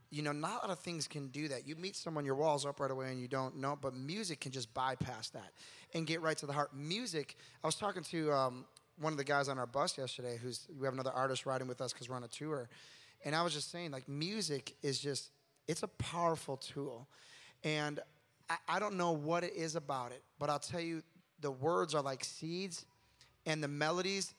you 0.10 0.22
know, 0.22 0.32
not 0.32 0.64
a 0.64 0.68
lot 0.68 0.70
of 0.70 0.80
things 0.80 1.08
can 1.08 1.28
do 1.28 1.48
that. 1.50 1.68
You 1.68 1.76
meet 1.76 1.96
someone, 1.96 2.26
your 2.26 2.36
walls 2.36 2.66
up 2.66 2.80
right 2.80 2.92
away, 2.92 3.12
and 3.12 3.20
you 3.20 3.28
don't 3.28 3.58
know. 3.58 3.78
But 3.80 3.96
music 3.96 4.40
can 4.40 4.52
just 4.52 4.74
bypass 4.74 5.30
that 5.32 5.52
and 5.94 6.08
get 6.08 6.22
right 6.22 6.38
to 6.38 6.46
the 6.46 6.54
heart. 6.54 6.74
Music. 6.74 7.36
I 7.64 7.68
was 7.68 7.76
talking 7.76 8.04
to 8.04 8.32
um, 8.32 8.66
one 9.00 9.12
of 9.12 9.18
the 9.18 9.24
guys 9.24 9.50
on 9.50 9.58
our 9.58 9.66
bus 9.66 9.98
yesterday. 9.98 10.38
Who's 10.42 10.68
we 10.80 10.86
have 10.86 10.94
another 10.94 11.12
artist 11.12 11.46
riding 11.46 11.68
with 11.68 11.82
us 11.82 11.92
because 11.92 12.10
we're 12.10 12.16
on 12.16 12.24
a 12.24 12.30
tour, 12.30 12.70
and 13.26 13.36
I 13.36 13.44
was 13.44 13.54
just 13.54 13.72
saying, 13.72 13.92
like, 13.92 14.08
music 14.08 14.76
is 14.82 15.00
just 15.00 15.30
it's 15.68 15.84
a 15.84 15.88
powerful 15.88 16.56
tool, 16.58 17.08
and 17.64 18.00
I, 18.50 18.56
I 18.70 18.80
don't 18.80 18.96
know 18.96 19.12
what 19.12 19.44
it 19.44 19.54
is 19.56 19.76
about 19.76 20.12
it, 20.12 20.24
but 20.40 20.50
I'll 20.50 20.60
tell 20.60 20.80
you, 20.80 21.04
the 21.42 21.52
words 21.52 21.94
are 21.94 22.02
like 22.02 22.24
seeds, 22.24 22.86
and 23.46 23.62
the 23.62 23.68
melodies 23.68 24.34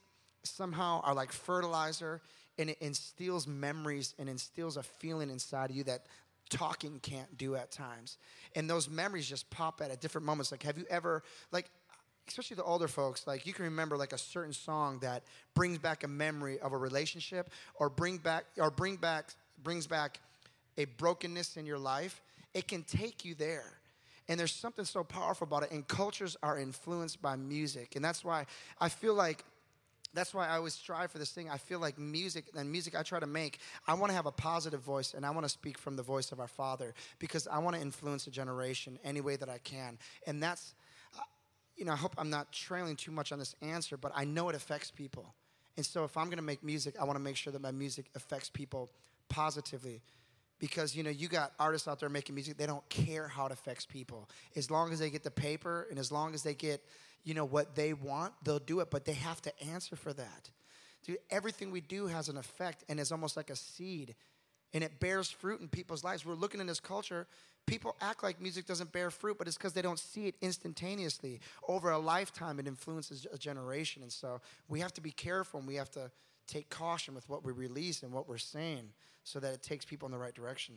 somehow 0.44 1.02
are 1.02 1.14
like 1.14 1.30
fertilizer 1.30 2.22
and 2.58 2.70
it 2.70 2.78
instills 2.80 3.46
memories 3.46 4.14
and 4.18 4.28
instills 4.28 4.76
a 4.76 4.82
feeling 4.82 5.30
inside 5.30 5.70
of 5.70 5.76
you 5.76 5.84
that 5.84 6.06
talking 6.50 6.98
can't 7.00 7.36
do 7.36 7.54
at 7.54 7.70
times. 7.70 8.18
And 8.54 8.68
those 8.68 8.88
memories 8.88 9.28
just 9.28 9.48
pop 9.50 9.80
out 9.80 9.90
at 9.90 10.00
different 10.00 10.26
moments. 10.26 10.50
Like, 10.50 10.62
have 10.62 10.78
you 10.78 10.86
ever, 10.88 11.22
like, 11.52 11.70
especially 12.26 12.56
the 12.56 12.64
older 12.64 12.88
folks, 12.88 13.26
like 13.26 13.46
you 13.46 13.52
can 13.52 13.64
remember 13.64 13.96
like 13.96 14.12
a 14.12 14.18
certain 14.18 14.52
song 14.52 14.98
that 15.00 15.22
brings 15.54 15.78
back 15.78 16.04
a 16.04 16.08
memory 16.08 16.58
of 16.60 16.72
a 16.72 16.76
relationship 16.76 17.50
or 17.76 17.88
bring 17.88 18.18
back 18.18 18.44
or 18.58 18.70
bring 18.70 18.96
back 18.96 19.30
brings 19.62 19.86
back 19.86 20.20
a 20.76 20.84
brokenness 20.84 21.56
in 21.56 21.66
your 21.66 21.78
life, 21.78 22.22
it 22.54 22.68
can 22.68 22.82
take 22.82 23.24
you 23.24 23.34
there. 23.34 23.78
And 24.28 24.38
there's 24.38 24.52
something 24.52 24.84
so 24.84 25.02
powerful 25.02 25.46
about 25.46 25.64
it. 25.64 25.70
And 25.70 25.86
cultures 25.88 26.36
are 26.42 26.58
influenced 26.58 27.20
by 27.22 27.34
music. 27.36 27.96
And 27.96 28.04
that's 28.04 28.24
why 28.24 28.46
I 28.78 28.88
feel 28.88 29.14
like 29.14 29.42
that's 30.14 30.32
why 30.32 30.48
I 30.48 30.56
always 30.56 30.74
strive 30.74 31.10
for 31.12 31.18
this 31.18 31.30
thing. 31.30 31.50
I 31.50 31.58
feel 31.58 31.78
like 31.78 31.98
music 31.98 32.46
and 32.56 32.70
music 32.70 32.98
I 32.98 33.02
try 33.02 33.20
to 33.20 33.26
make, 33.26 33.58
I 33.86 33.94
want 33.94 34.10
to 34.10 34.16
have 34.16 34.26
a 34.26 34.32
positive 34.32 34.80
voice 34.80 35.14
and 35.14 35.24
I 35.24 35.30
want 35.30 35.44
to 35.44 35.48
speak 35.48 35.78
from 35.78 35.96
the 35.96 36.02
voice 36.02 36.32
of 36.32 36.40
our 36.40 36.48
Father 36.48 36.94
because 37.18 37.46
I 37.46 37.58
want 37.58 37.76
to 37.76 37.82
influence 37.82 38.26
a 38.26 38.30
generation 38.30 38.98
any 39.04 39.20
way 39.20 39.36
that 39.36 39.48
I 39.48 39.58
can. 39.58 39.98
And 40.26 40.42
that's, 40.42 40.74
uh, 41.16 41.22
you 41.76 41.84
know, 41.84 41.92
I 41.92 41.96
hope 41.96 42.14
I'm 42.16 42.30
not 42.30 42.52
trailing 42.52 42.96
too 42.96 43.12
much 43.12 43.32
on 43.32 43.38
this 43.38 43.54
answer, 43.60 43.96
but 43.96 44.12
I 44.14 44.24
know 44.24 44.48
it 44.48 44.54
affects 44.54 44.90
people. 44.90 45.34
And 45.76 45.84
so 45.84 46.04
if 46.04 46.16
I'm 46.16 46.26
going 46.26 46.38
to 46.38 46.42
make 46.42 46.64
music, 46.64 46.96
I 47.00 47.04
want 47.04 47.16
to 47.16 47.22
make 47.22 47.36
sure 47.36 47.52
that 47.52 47.62
my 47.62 47.70
music 47.70 48.06
affects 48.16 48.48
people 48.48 48.90
positively 49.28 50.02
because 50.58 50.96
you 50.96 51.02
know 51.02 51.10
you 51.10 51.28
got 51.28 51.52
artists 51.58 51.86
out 51.86 52.00
there 52.00 52.08
making 52.08 52.34
music 52.34 52.56
they 52.56 52.66
don't 52.66 52.88
care 52.88 53.28
how 53.28 53.46
it 53.46 53.52
affects 53.52 53.86
people 53.86 54.28
as 54.56 54.70
long 54.70 54.92
as 54.92 54.98
they 54.98 55.10
get 55.10 55.22
the 55.22 55.30
paper 55.30 55.86
and 55.90 55.98
as 55.98 56.10
long 56.10 56.34
as 56.34 56.42
they 56.42 56.54
get 56.54 56.82
you 57.28 57.34
know 57.34 57.44
what 57.44 57.76
they 57.76 57.92
want 57.92 58.32
they'll 58.42 58.58
do 58.58 58.80
it 58.80 58.90
but 58.90 59.04
they 59.04 59.12
have 59.12 59.42
to 59.42 59.62
answer 59.62 59.94
for 59.96 60.14
that. 60.14 60.50
Dude 61.04 61.18
everything 61.30 61.70
we 61.70 61.82
do 61.82 62.06
has 62.06 62.30
an 62.30 62.38
effect 62.38 62.84
and 62.88 62.98
it's 62.98 63.12
almost 63.12 63.36
like 63.36 63.50
a 63.50 63.56
seed 63.56 64.14
and 64.72 64.82
it 64.82 64.98
bears 64.98 65.30
fruit 65.30 65.60
in 65.60 65.68
people's 65.68 66.02
lives. 66.02 66.24
We're 66.24 66.34
looking 66.34 66.58
in 66.60 66.66
this 66.66 66.80
culture 66.80 67.26
people 67.66 67.94
act 68.00 68.22
like 68.22 68.40
music 68.40 68.64
doesn't 68.64 68.92
bear 68.92 69.10
fruit 69.10 69.36
but 69.36 69.46
it's 69.46 69.58
because 69.58 69.74
they 69.74 69.82
don't 69.82 69.98
see 69.98 70.28
it 70.28 70.36
instantaneously 70.40 71.40
over 71.68 71.90
a 71.90 71.98
lifetime. 71.98 72.58
It 72.58 72.66
influences 72.66 73.26
a 73.30 73.36
generation 73.36 74.00
and 74.00 74.10
so 74.10 74.40
we 74.68 74.80
have 74.80 74.94
to 74.94 75.02
be 75.02 75.10
careful 75.10 75.60
and 75.60 75.68
we 75.68 75.74
have 75.74 75.90
to 75.90 76.10
take 76.46 76.70
caution 76.70 77.14
with 77.14 77.28
what 77.28 77.44
we 77.44 77.52
release 77.52 78.02
and 78.02 78.10
what 78.10 78.26
we're 78.26 78.38
saying 78.38 78.88
so 79.22 79.38
that 79.38 79.52
it 79.52 79.62
takes 79.62 79.84
people 79.84 80.06
in 80.06 80.12
the 80.12 80.18
right 80.18 80.34
direction. 80.34 80.76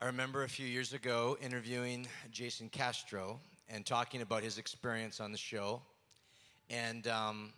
I 0.00 0.06
remember 0.06 0.44
a 0.44 0.48
few 0.48 0.66
years 0.66 0.92
ago 0.92 1.36
interviewing 1.42 2.06
Jason 2.30 2.68
Castro 2.68 3.40
and 3.68 3.84
talking 3.84 4.22
about 4.22 4.42
his 4.42 4.58
experience 4.58 5.20
on 5.20 5.32
the 5.32 5.38
show. 5.38 5.80
And 6.70 7.06
um, 7.08 7.52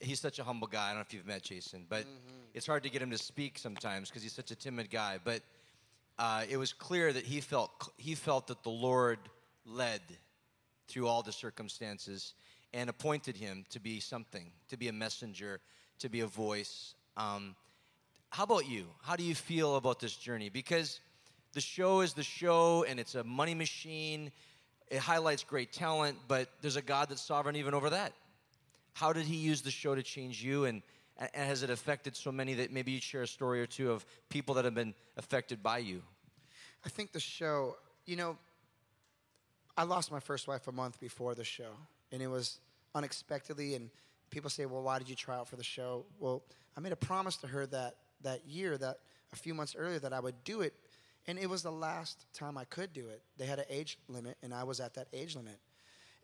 he's 0.00 0.20
such 0.20 0.38
a 0.38 0.44
humble 0.44 0.68
guy. 0.68 0.86
I 0.86 0.88
don't 0.88 0.96
know 0.96 1.00
if 1.02 1.14
you've 1.14 1.26
met 1.26 1.42
Jason, 1.42 1.86
but 1.88 2.02
mm-hmm. 2.02 2.40
it's 2.54 2.66
hard 2.66 2.82
to 2.84 2.90
get 2.90 3.02
him 3.02 3.10
to 3.10 3.18
speak 3.18 3.58
sometimes 3.58 4.08
because 4.08 4.22
he's 4.22 4.32
such 4.32 4.50
a 4.50 4.56
timid 4.56 4.90
guy. 4.90 5.18
But 5.22 5.42
uh, 6.18 6.44
it 6.48 6.56
was 6.56 6.72
clear 6.72 7.12
that 7.12 7.24
he 7.24 7.40
felt 7.40 7.70
he 7.96 8.14
felt 8.14 8.46
that 8.48 8.62
the 8.62 8.70
Lord 8.70 9.18
led 9.66 10.00
through 10.88 11.08
all 11.08 11.22
the 11.22 11.32
circumstances 11.32 12.34
and 12.72 12.90
appointed 12.90 13.36
him 13.36 13.64
to 13.70 13.80
be 13.80 14.00
something, 14.00 14.50
to 14.68 14.76
be 14.76 14.88
a 14.88 14.92
messenger, 14.92 15.60
to 15.98 16.08
be 16.08 16.20
a 16.20 16.26
voice. 16.26 16.94
Um, 17.16 17.54
how 18.30 18.44
about 18.44 18.68
you? 18.68 18.86
How 19.02 19.16
do 19.16 19.22
you 19.22 19.34
feel 19.34 19.76
about 19.76 20.00
this 20.00 20.16
journey? 20.16 20.48
Because 20.48 21.00
the 21.52 21.60
show 21.60 22.00
is 22.00 22.14
the 22.14 22.24
show 22.24 22.84
and 22.88 22.98
it's 22.98 23.14
a 23.14 23.22
money 23.22 23.54
machine. 23.54 24.32
It 24.88 24.98
highlights 24.98 25.44
great 25.44 25.72
talent, 25.72 26.18
but 26.28 26.48
there's 26.60 26.76
a 26.76 26.82
God 26.82 27.08
that's 27.08 27.22
sovereign 27.22 27.56
even 27.56 27.74
over 27.74 27.90
that. 27.90 28.12
How 28.92 29.12
did 29.12 29.26
he 29.26 29.36
use 29.36 29.62
the 29.62 29.70
show 29.70 29.94
to 29.94 30.02
change 30.02 30.42
you 30.42 30.66
and, 30.66 30.82
and 31.18 31.30
has 31.34 31.62
it 31.62 31.70
affected 31.70 32.16
so 32.16 32.30
many 32.30 32.54
that 32.54 32.72
maybe 32.72 32.92
you'd 32.92 33.02
share 33.02 33.22
a 33.22 33.26
story 33.26 33.60
or 33.60 33.66
two 33.66 33.90
of 33.90 34.04
people 34.28 34.54
that 34.54 34.64
have 34.64 34.74
been 34.74 34.94
affected 35.16 35.62
by 35.62 35.78
you? 35.78 36.02
I 36.84 36.90
think 36.90 37.12
the 37.12 37.20
show, 37.20 37.76
you 38.06 38.16
know, 38.16 38.36
I 39.76 39.84
lost 39.84 40.12
my 40.12 40.20
first 40.20 40.46
wife 40.46 40.68
a 40.68 40.72
month 40.72 41.00
before 41.00 41.34
the 41.34 41.44
show, 41.44 41.72
and 42.12 42.22
it 42.22 42.28
was 42.28 42.60
unexpectedly. 42.94 43.74
And 43.74 43.90
people 44.30 44.48
say, 44.48 44.66
"Well, 44.66 44.82
why 44.82 44.98
did 44.98 45.08
you 45.08 45.16
try 45.16 45.36
out 45.36 45.48
for 45.48 45.56
the 45.56 45.64
show?" 45.64 46.04
Well, 46.20 46.44
I 46.76 46.80
made 46.80 46.92
a 46.92 46.96
promise 46.96 47.36
to 47.38 47.48
her 47.48 47.66
that 47.66 47.96
that 48.20 48.46
year, 48.46 48.78
that 48.78 49.00
a 49.32 49.36
few 49.36 49.54
months 49.54 49.74
earlier, 49.76 49.98
that 49.98 50.12
I 50.12 50.20
would 50.20 50.44
do 50.44 50.60
it. 50.60 50.74
And 51.26 51.38
it 51.38 51.48
was 51.48 51.62
the 51.62 51.72
last 51.72 52.26
time 52.34 52.58
I 52.58 52.64
could 52.64 52.92
do 52.92 53.08
it. 53.08 53.22
They 53.38 53.46
had 53.46 53.58
an 53.58 53.64
age 53.70 53.98
limit, 54.08 54.36
and 54.42 54.52
I 54.52 54.64
was 54.64 54.80
at 54.80 54.94
that 54.94 55.08
age 55.12 55.36
limit. 55.36 55.58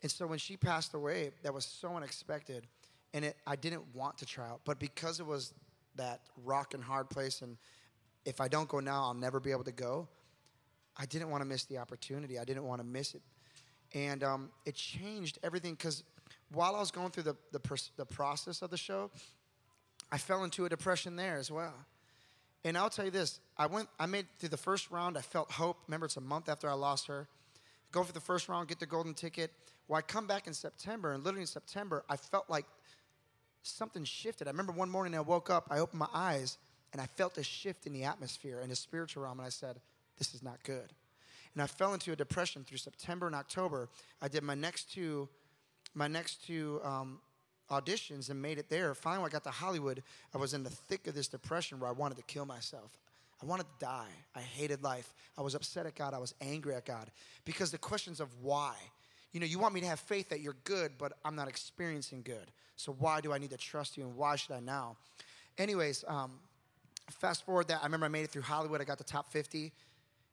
And 0.02 0.10
so 0.10 0.26
when 0.26 0.38
she 0.38 0.56
passed 0.56 0.94
away, 0.94 1.30
that 1.42 1.52
was 1.52 1.64
so 1.64 1.96
unexpected. 1.96 2.66
And 3.14 3.24
it, 3.24 3.36
I 3.46 3.56
didn't 3.56 3.94
want 3.94 4.18
to 4.18 4.26
try 4.26 4.48
out. 4.48 4.60
But 4.64 4.78
because 4.78 5.20
it 5.20 5.26
was 5.26 5.54
that 5.96 6.20
rock 6.44 6.74
and 6.74 6.82
hard 6.82 7.08
place, 7.08 7.42
and 7.42 7.56
if 8.24 8.40
I 8.40 8.48
don't 8.48 8.68
go 8.68 8.80
now, 8.80 9.04
I'll 9.04 9.14
never 9.14 9.40
be 9.40 9.50
able 9.50 9.64
to 9.64 9.72
go, 9.72 10.08
I 10.96 11.06
didn't 11.06 11.30
want 11.30 11.40
to 11.42 11.46
miss 11.46 11.64
the 11.64 11.78
opportunity. 11.78 12.38
I 12.38 12.44
didn't 12.44 12.64
want 12.64 12.80
to 12.80 12.86
miss 12.86 13.14
it. 13.14 13.22
And 13.94 14.22
um, 14.22 14.50
it 14.66 14.74
changed 14.74 15.38
everything 15.42 15.74
because 15.74 16.04
while 16.52 16.76
I 16.76 16.80
was 16.80 16.90
going 16.90 17.10
through 17.10 17.24
the, 17.24 17.36
the, 17.52 17.82
the 17.96 18.06
process 18.06 18.62
of 18.62 18.70
the 18.70 18.76
show, 18.76 19.10
I 20.12 20.18
fell 20.18 20.44
into 20.44 20.64
a 20.66 20.68
depression 20.68 21.16
there 21.16 21.38
as 21.38 21.50
well. 21.50 21.74
And 22.64 22.76
I'll 22.76 22.90
tell 22.90 23.06
you 23.06 23.10
this, 23.10 23.40
I 23.56 23.66
went, 23.66 23.88
I 23.98 24.06
made 24.06 24.26
through 24.38 24.50
the 24.50 24.56
first 24.56 24.90
round, 24.90 25.16
I 25.16 25.22
felt 25.22 25.50
hope. 25.50 25.78
Remember, 25.86 26.06
it's 26.06 26.16
a 26.16 26.20
month 26.20 26.48
after 26.48 26.68
I 26.68 26.74
lost 26.74 27.06
her. 27.06 27.26
Go 27.90 28.02
for 28.02 28.12
the 28.12 28.20
first 28.20 28.48
round, 28.48 28.68
get 28.68 28.78
the 28.78 28.86
golden 28.86 29.14
ticket. 29.14 29.50
Well, 29.88 29.98
I 29.98 30.02
come 30.02 30.26
back 30.26 30.46
in 30.46 30.54
September, 30.54 31.12
and 31.12 31.24
literally 31.24 31.42
in 31.42 31.46
September, 31.46 32.04
I 32.08 32.16
felt 32.16 32.48
like 32.48 32.66
something 33.62 34.04
shifted. 34.04 34.46
I 34.46 34.50
remember 34.50 34.72
one 34.72 34.90
morning 34.90 35.14
I 35.16 35.20
woke 35.20 35.50
up, 35.50 35.68
I 35.70 35.78
opened 35.78 35.98
my 35.98 36.08
eyes, 36.12 36.58
and 36.92 37.00
I 37.00 37.06
felt 37.06 37.38
a 37.38 37.42
shift 37.42 37.86
in 37.86 37.92
the 37.92 38.04
atmosphere 38.04 38.60
in 38.60 38.68
the 38.68 38.76
spiritual 38.76 39.24
realm, 39.24 39.38
and 39.38 39.46
I 39.46 39.50
said, 39.50 39.80
This 40.18 40.34
is 40.34 40.42
not 40.42 40.62
good. 40.62 40.92
And 41.54 41.62
I 41.62 41.66
fell 41.66 41.94
into 41.94 42.12
a 42.12 42.16
depression 42.16 42.64
through 42.64 42.78
September 42.78 43.26
and 43.26 43.34
October. 43.34 43.88
I 44.22 44.28
did 44.28 44.42
my 44.42 44.54
next 44.54 44.92
two, 44.92 45.28
my 45.94 46.06
next 46.06 46.46
two 46.46 46.80
um, 46.84 47.20
auditions 47.70 48.30
and 48.30 48.40
made 48.40 48.58
it 48.58 48.68
there. 48.68 48.94
Finally, 48.94 49.26
I 49.26 49.28
got 49.30 49.44
to 49.44 49.50
Hollywood, 49.50 50.02
I 50.34 50.38
was 50.38 50.54
in 50.54 50.62
the 50.62 50.70
thick 50.70 51.06
of 51.06 51.14
this 51.14 51.28
depression 51.28 51.80
where 51.80 51.88
I 51.88 51.92
wanted 51.92 52.16
to 52.16 52.24
kill 52.24 52.44
myself. 52.44 52.98
I 53.42 53.46
wanted 53.46 53.64
to 53.64 53.84
die. 53.84 54.08
I 54.34 54.40
hated 54.40 54.82
life. 54.82 55.14
I 55.38 55.42
was 55.42 55.54
upset 55.54 55.86
at 55.86 55.94
God. 55.94 56.12
I 56.12 56.18
was 56.18 56.34
angry 56.40 56.74
at 56.74 56.84
God 56.84 57.10
because 57.44 57.70
the 57.70 57.78
questions 57.78 58.20
of 58.20 58.28
why. 58.42 58.74
You 59.32 59.40
know, 59.40 59.46
you 59.46 59.58
want 59.58 59.74
me 59.74 59.80
to 59.80 59.86
have 59.86 60.00
faith 60.00 60.28
that 60.30 60.40
you're 60.40 60.56
good, 60.64 60.92
but 60.98 61.12
I'm 61.24 61.36
not 61.36 61.48
experiencing 61.48 62.22
good. 62.22 62.50
So 62.76 62.92
why 62.98 63.20
do 63.20 63.32
I 63.32 63.38
need 63.38 63.50
to 63.50 63.56
trust 63.56 63.96
you 63.96 64.04
and 64.04 64.16
why 64.16 64.36
should 64.36 64.52
I 64.52 64.60
now? 64.60 64.96
Anyways, 65.56 66.04
um, 66.08 66.32
fast 67.10 67.46
forward 67.46 67.68
that, 67.68 67.80
I 67.80 67.84
remember 67.84 68.06
I 68.06 68.10
made 68.10 68.24
it 68.24 68.30
through 68.30 68.42
Hollywood. 68.42 68.80
I 68.80 68.84
got 68.84 68.98
the 68.98 69.04
top 69.04 69.32
50. 69.32 69.72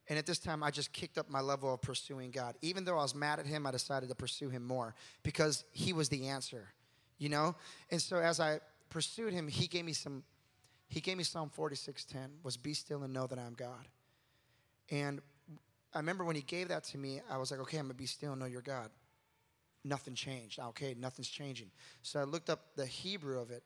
And 0.10 0.17
at 0.17 0.25
this 0.25 0.39
time, 0.39 0.63
I 0.63 0.72
just 0.72 0.94
kicked 0.94 1.17
up 1.17 1.29
my 1.29 1.41
level 1.41 1.74
of 1.74 1.82
pursuing 1.82 2.32
God. 2.32 2.56
Even 2.62 2.86
though 2.86 2.98
I 2.98 3.03
was 3.03 3.13
mad 3.13 3.39
at 3.39 3.46
Him, 3.46 3.67
I 3.67 3.72
decided 3.72 4.10
to 4.10 4.15
pursue 4.15 4.50
Him 4.50 4.65
more 4.65 4.96
because 5.24 5.63
He 5.72 5.94
was 5.94 6.10
the 6.10 6.27
answer 6.27 6.70
you 7.18 7.30
know? 7.30 7.56
And 7.92 8.02
so 8.02 8.18
as 8.18 8.40
I 8.40 8.60
pursued 8.90 9.34
him, 9.34 9.48
he 9.48 9.68
gave 9.68 9.86
me 9.86 9.94
some, 9.94 10.24
he 10.88 11.02
gave 11.02 11.18
me 11.18 11.24
Psalm 11.24 11.52
46:10, 11.56 12.44
was 12.44 12.58
be 12.58 12.74
still 12.74 13.04
and 13.04 13.14
know 13.14 13.28
that 13.28 13.40
I'm 13.40 13.54
God. 13.54 13.88
And 14.90 15.22
I 15.94 16.00
remember 16.00 16.24
when 16.24 16.36
he 16.36 16.42
gave 16.42 16.68
that 16.70 16.84
to 16.86 16.98
me, 16.98 17.22
I 17.30 17.38
was 17.38 17.52
like, 17.52 17.60
okay, 17.62 17.78
I'm 17.78 17.86
gonna 17.86 17.96
be 17.96 18.06
still 18.06 18.32
and 18.32 18.40
know 18.40 18.46
you're 18.46 18.62
God. 18.62 18.90
Nothing 19.84 20.16
changed. 20.16 20.60
Okay, 20.60 20.96
nothing's 20.98 21.30
changing. 21.30 21.72
So 22.02 22.20
I 22.20 22.24
looked 22.24 22.50
up 22.50 22.76
the 22.76 22.86
Hebrew 22.86 23.40
of 23.40 23.52
it, 23.52 23.64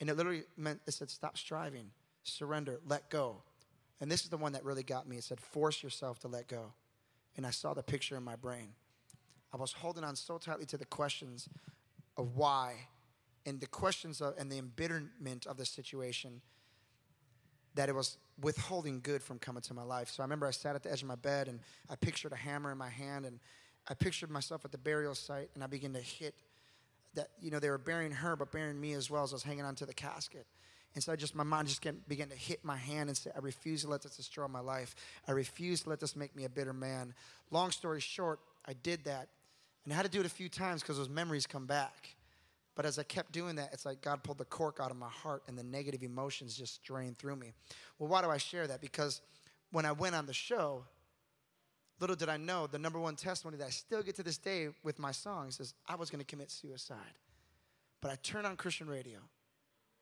and 0.00 0.08
it 0.08 0.16
literally 0.16 0.44
meant 0.56 0.80
it 0.86 0.92
said, 0.92 1.10
stop 1.10 1.36
striving, 1.36 1.90
surrender, 2.22 2.80
let 2.86 3.10
go. 3.10 3.42
And 4.00 4.10
this 4.10 4.22
is 4.22 4.28
the 4.28 4.36
one 4.36 4.52
that 4.52 4.64
really 4.64 4.82
got 4.82 5.08
me. 5.08 5.16
It 5.16 5.24
said, 5.24 5.40
force 5.40 5.82
yourself 5.82 6.18
to 6.20 6.28
let 6.28 6.48
go. 6.48 6.72
And 7.36 7.46
I 7.46 7.50
saw 7.50 7.74
the 7.74 7.82
picture 7.82 8.16
in 8.16 8.22
my 8.22 8.36
brain. 8.36 8.74
I 9.52 9.56
was 9.56 9.72
holding 9.72 10.04
on 10.04 10.16
so 10.16 10.38
tightly 10.38 10.66
to 10.66 10.76
the 10.76 10.84
questions 10.84 11.48
of 12.16 12.36
why 12.36 12.74
and 13.46 13.60
the 13.60 13.66
questions 13.66 14.20
of, 14.20 14.34
and 14.38 14.50
the 14.50 14.58
embitterment 14.58 15.46
of 15.46 15.56
the 15.56 15.66
situation 15.66 16.40
that 17.74 17.88
it 17.88 17.94
was 17.94 18.16
withholding 18.40 19.00
good 19.00 19.22
from 19.22 19.38
coming 19.38 19.62
to 19.62 19.74
my 19.74 19.82
life. 19.82 20.08
So 20.08 20.22
I 20.22 20.24
remember 20.24 20.46
I 20.46 20.52
sat 20.52 20.74
at 20.74 20.82
the 20.82 20.92
edge 20.92 21.02
of 21.02 21.08
my 21.08 21.16
bed 21.16 21.48
and 21.48 21.60
I 21.90 21.96
pictured 21.96 22.32
a 22.32 22.36
hammer 22.36 22.72
in 22.72 22.78
my 22.78 22.88
hand 22.88 23.26
and 23.26 23.38
I 23.88 23.94
pictured 23.94 24.30
myself 24.30 24.64
at 24.64 24.72
the 24.72 24.78
burial 24.78 25.14
site 25.14 25.50
and 25.54 25.62
I 25.62 25.66
began 25.66 25.92
to 25.92 26.00
hit 26.00 26.34
that, 27.14 27.28
you 27.40 27.50
know, 27.50 27.58
they 27.58 27.70
were 27.70 27.78
burying 27.78 28.12
her 28.12 28.36
but 28.36 28.50
burying 28.50 28.80
me 28.80 28.92
as 28.92 29.10
well 29.10 29.24
as 29.24 29.32
I 29.32 29.36
was 29.36 29.42
hanging 29.42 29.64
onto 29.64 29.86
the 29.86 29.94
casket. 29.94 30.46
And 30.94 31.02
so 31.02 31.12
I 31.12 31.16
just, 31.16 31.34
my 31.34 31.44
mind 31.44 31.66
just 31.66 31.82
began 32.08 32.28
to 32.28 32.36
hit 32.36 32.64
my 32.64 32.76
hand 32.76 33.08
and 33.08 33.16
say, 33.16 33.30
I 33.34 33.40
refuse 33.40 33.82
to 33.82 33.88
let 33.88 34.02
this 34.02 34.16
destroy 34.16 34.46
my 34.46 34.60
life. 34.60 34.94
I 35.26 35.32
refuse 35.32 35.82
to 35.82 35.90
let 35.90 35.98
this 35.98 36.14
make 36.14 36.36
me 36.36 36.44
a 36.44 36.48
bitter 36.48 36.72
man. 36.72 37.14
Long 37.50 37.72
story 37.72 38.00
short, 38.00 38.38
I 38.66 38.74
did 38.74 39.04
that. 39.04 39.28
And 39.84 39.92
I 39.92 39.96
had 39.96 40.04
to 40.04 40.10
do 40.10 40.20
it 40.20 40.26
a 40.26 40.30
few 40.30 40.48
times 40.48 40.82
because 40.82 40.96
those 40.96 41.08
memories 41.08 41.46
come 41.46 41.66
back. 41.66 42.14
But 42.74 42.86
as 42.86 42.98
I 42.98 43.04
kept 43.04 43.32
doing 43.32 43.56
that, 43.56 43.70
it's 43.72 43.86
like 43.86 44.00
God 44.00 44.22
pulled 44.22 44.38
the 44.38 44.44
cork 44.44 44.78
out 44.80 44.90
of 44.90 44.96
my 44.96 45.08
heart 45.08 45.42
and 45.46 45.56
the 45.56 45.62
negative 45.62 46.02
emotions 46.02 46.56
just 46.56 46.82
drained 46.82 47.18
through 47.18 47.36
me. 47.36 47.52
Well, 47.98 48.08
why 48.08 48.22
do 48.22 48.30
I 48.30 48.36
share 48.36 48.66
that? 48.66 48.80
Because 48.80 49.20
when 49.70 49.84
I 49.84 49.92
went 49.92 50.14
on 50.14 50.26
the 50.26 50.32
show, 50.32 50.84
little 52.00 52.16
did 52.16 52.28
I 52.28 52.36
know 52.36 52.66
the 52.66 52.78
number 52.78 52.98
one 52.98 53.14
testimony 53.14 53.58
that 53.58 53.66
I 53.66 53.70
still 53.70 54.02
get 54.02 54.16
to 54.16 54.22
this 54.22 54.38
day 54.38 54.68
with 54.82 54.98
my 54.98 55.12
songs 55.12 55.60
is 55.60 55.74
I 55.88 55.94
was 55.94 56.10
going 56.10 56.18
to 56.18 56.26
commit 56.26 56.50
suicide. 56.50 56.98
But 58.00 58.10
I 58.10 58.16
turned 58.22 58.46
on 58.46 58.56
Christian 58.56 58.88
radio 58.88 59.18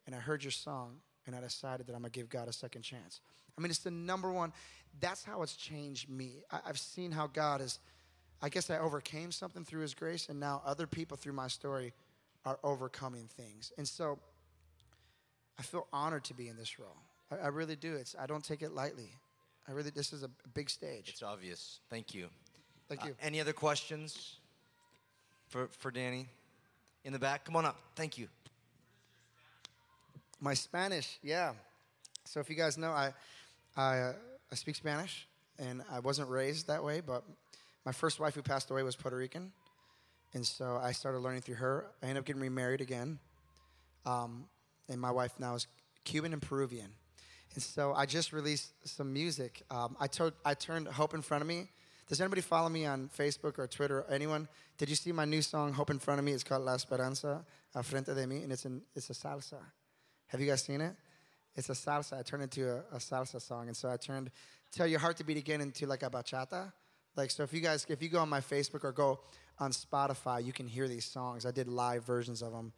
and 0.06 0.14
I 0.14 0.18
heard 0.18 0.42
your 0.42 0.50
song 0.50 0.96
and 1.26 1.36
I 1.36 1.40
decided 1.40 1.86
that 1.86 1.94
I'm 1.94 2.00
going 2.00 2.10
to 2.10 2.18
give 2.18 2.28
God 2.28 2.48
a 2.48 2.52
second 2.52 2.82
chance. 2.82 3.20
I 3.56 3.60
mean, 3.60 3.70
it's 3.70 3.80
the 3.80 3.90
number 3.90 4.32
one. 4.32 4.52
That's 4.98 5.22
how 5.22 5.42
it's 5.42 5.56
changed 5.56 6.08
me. 6.08 6.42
I, 6.50 6.60
have 6.64 6.78
seen 6.78 7.12
how 7.12 7.26
God 7.26 7.60
is, 7.60 7.78
I 8.40 8.48
guess 8.48 8.70
I 8.70 8.78
overcame 8.78 9.30
something 9.30 9.64
through 9.64 9.82
His 9.82 9.94
grace, 9.94 10.28
and 10.28 10.40
now 10.40 10.62
other 10.66 10.86
people 10.86 11.16
through 11.16 11.34
my 11.34 11.48
story 11.48 11.92
are 12.44 12.58
overcoming 12.64 13.28
things. 13.36 13.72
And 13.78 13.86
so 13.86 14.18
I 15.58 15.62
feel 15.62 15.86
honored 15.92 16.24
to 16.24 16.34
be 16.34 16.48
in 16.48 16.56
this 16.56 16.78
role. 16.78 16.96
I, 17.30 17.44
I 17.44 17.48
really 17.48 17.76
do. 17.76 17.94
It's, 17.94 18.14
I 18.18 18.26
don't 18.26 18.44
take 18.44 18.62
it 18.62 18.72
lightly. 18.72 19.10
I 19.68 19.72
really, 19.72 19.90
this 19.90 20.12
is 20.12 20.22
a 20.22 20.30
big 20.54 20.68
stage. 20.70 21.08
It's 21.08 21.22
obvious. 21.22 21.80
Thank 21.88 22.14
you. 22.14 22.26
Thank 22.88 23.02
Uh, 23.02 23.06
you. 23.08 23.14
any 23.22 23.40
other 23.40 23.52
questions 23.52 24.36
for, 25.48 25.68
for 25.78 25.90
Danny? 25.90 26.28
In 27.04 27.12
the 27.12 27.18
back? 27.18 27.44
Come 27.44 27.56
on 27.56 27.64
up. 27.64 27.76
Thank 27.96 28.18
you. 28.18 28.28
My 30.40 30.54
Spanish, 30.54 31.18
yeah. 31.22 31.52
So 32.24 32.40
if 32.40 32.48
you 32.50 32.56
guys 32.56 32.76
know, 32.78 32.90
I, 32.90 33.12
I, 33.76 33.98
uh, 33.98 34.12
I 34.50 34.54
speak 34.54 34.76
Spanish, 34.76 35.26
and 35.58 35.82
I 35.90 36.00
wasn't 36.00 36.28
raised 36.28 36.66
that 36.66 36.82
way, 36.82 37.00
but 37.00 37.24
my 37.84 37.92
first 37.92 38.18
wife 38.20 38.34
who 38.34 38.42
passed 38.42 38.70
away 38.70 38.82
was 38.82 38.96
Puerto 38.96 39.16
Rican, 39.16 39.52
and 40.34 40.46
so 40.46 40.78
I 40.82 40.92
started 40.92 41.18
learning 41.18 41.42
through 41.42 41.56
her. 41.56 41.86
I 42.02 42.06
ended 42.06 42.18
up 42.18 42.24
getting 42.24 42.42
remarried 42.42 42.80
again, 42.80 43.18
um, 44.06 44.46
and 44.88 45.00
my 45.00 45.10
wife 45.10 45.32
now 45.38 45.54
is 45.54 45.66
Cuban 46.04 46.32
and 46.32 46.42
Peruvian, 46.42 46.90
and 47.54 47.62
so 47.62 47.92
I 47.94 48.06
just 48.06 48.32
released 48.32 48.72
some 48.88 49.12
music. 49.12 49.62
Um, 49.70 49.96
I 50.00 50.06
told 50.06 50.32
I 50.44 50.54
turned 50.54 50.88
Hope 50.88 51.14
in 51.14 51.22
front 51.22 51.42
of 51.42 51.48
me. 51.48 51.68
Does 52.08 52.20
anybody 52.20 52.42
follow 52.42 52.68
me 52.68 52.84
on 52.84 53.08
Facebook 53.16 53.58
or 53.58 53.66
Twitter? 53.66 54.00
Or 54.00 54.10
anyone? 54.10 54.48
Did 54.76 54.90
you 54.90 54.96
see 54.96 55.12
my 55.12 55.24
new 55.24 55.40
song 55.40 55.72
Hope 55.72 55.90
in 55.90 55.98
front 55.98 56.18
of 56.18 56.24
me? 56.24 56.32
It's 56.32 56.44
called 56.44 56.62
La 56.62 56.74
Esperanza 56.74 57.44
a 57.74 57.82
frente 57.82 58.14
de 58.14 58.26
mí, 58.26 58.42
and 58.42 58.52
it's 58.52 58.64
in 58.64 58.82
it's 58.94 59.10
a 59.10 59.14
salsa. 59.14 59.58
Have 60.26 60.40
you 60.40 60.46
guys 60.46 60.62
seen 60.62 60.80
it? 60.80 60.94
It's 61.54 61.68
a 61.68 61.74
salsa. 61.74 62.18
I 62.18 62.22
turned 62.22 62.42
it 62.42 62.56
into 62.56 62.70
a, 62.70 62.78
a 62.96 62.98
salsa 62.98 63.40
song, 63.40 63.68
and 63.68 63.76
so 63.76 63.90
I 63.90 63.96
turned 63.96 64.30
"Tell 64.70 64.86
Your 64.86 65.00
Heart 65.00 65.18
to 65.18 65.24
Beat 65.24 65.38
Again" 65.38 65.60
into 65.60 65.86
like 65.86 66.02
a 66.02 66.10
bachata. 66.10 66.72
Like 67.16 67.30
so, 67.30 67.42
if 67.42 67.52
you 67.52 67.60
guys, 67.60 67.86
if 67.88 68.02
you 68.02 68.08
go 68.08 68.20
on 68.20 68.28
my 68.28 68.40
Facebook 68.40 68.84
or 68.84 68.92
go 68.92 69.20
on 69.58 69.70
Spotify, 69.70 70.44
you 70.44 70.52
can 70.52 70.66
hear 70.66 70.88
these 70.88 71.04
songs. 71.04 71.44
I 71.44 71.50
did 71.50 71.68
live 71.68 72.04
versions 72.04 72.42
of 72.42 72.52
them, 72.52 72.72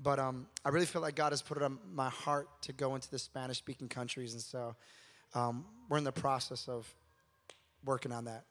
but 0.00 0.18
um, 0.18 0.46
I 0.64 0.70
really 0.70 0.86
feel 0.86 1.02
like 1.02 1.14
God 1.14 1.32
has 1.32 1.42
put 1.42 1.58
it 1.58 1.62
on 1.62 1.78
my 1.92 2.08
heart 2.08 2.48
to 2.62 2.72
go 2.72 2.94
into 2.94 3.10
the 3.10 3.18
Spanish-speaking 3.18 3.88
countries, 3.88 4.32
and 4.32 4.42
so 4.42 4.74
um, 5.34 5.66
we're 5.88 5.98
in 5.98 6.04
the 6.04 6.12
process 6.12 6.66
of 6.68 6.92
working 7.84 8.10
on 8.10 8.24
that. 8.24 8.44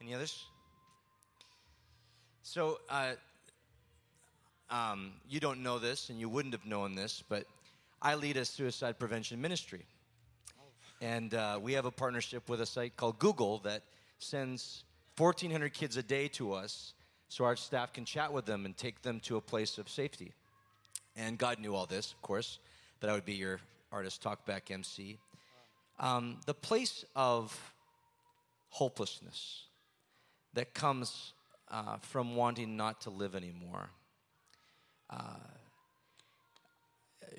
Any 0.00 0.14
others? 0.14 0.44
So, 2.42 2.78
uh, 2.88 3.14
um, 4.70 5.12
you 5.28 5.40
don't 5.40 5.62
know 5.62 5.78
this, 5.78 6.10
and 6.10 6.18
you 6.18 6.28
wouldn't 6.28 6.54
have 6.54 6.64
known 6.64 6.94
this, 6.94 7.22
but 7.28 7.44
I 8.00 8.14
lead 8.14 8.36
a 8.36 8.44
suicide 8.44 8.98
prevention 8.98 9.40
ministry. 9.40 9.84
And 11.00 11.34
uh, 11.34 11.58
we 11.60 11.74
have 11.74 11.84
a 11.84 11.90
partnership 11.90 12.48
with 12.48 12.60
a 12.60 12.66
site 12.66 12.96
called 12.96 13.18
Google 13.18 13.58
that 13.60 13.82
sends 14.18 14.84
1,400 15.18 15.72
kids 15.74 15.96
a 15.96 16.02
day 16.02 16.28
to 16.28 16.52
us 16.52 16.94
so 17.28 17.44
our 17.44 17.56
staff 17.56 17.92
can 17.92 18.04
chat 18.04 18.32
with 18.32 18.46
them 18.46 18.64
and 18.64 18.76
take 18.76 19.02
them 19.02 19.20
to 19.20 19.36
a 19.36 19.40
place 19.40 19.78
of 19.78 19.88
safety. 19.88 20.32
And 21.16 21.38
God 21.38 21.58
knew 21.58 21.74
all 21.74 21.86
this, 21.86 22.12
of 22.12 22.22
course, 22.22 22.58
that 23.00 23.10
I 23.10 23.12
would 23.12 23.24
be 23.24 23.34
your 23.34 23.60
artist 23.92 24.22
talkback 24.22 24.70
MC. 24.70 25.18
Um, 25.98 26.38
the 26.46 26.54
place 26.54 27.04
of 27.14 27.72
hopelessness 28.68 29.64
that 30.54 30.74
comes 30.74 31.32
uh, 31.70 31.96
from 31.98 32.36
wanting 32.36 32.76
not 32.76 33.00
to 33.02 33.10
live 33.10 33.34
anymore. 33.34 33.90
Uh, 35.10 35.38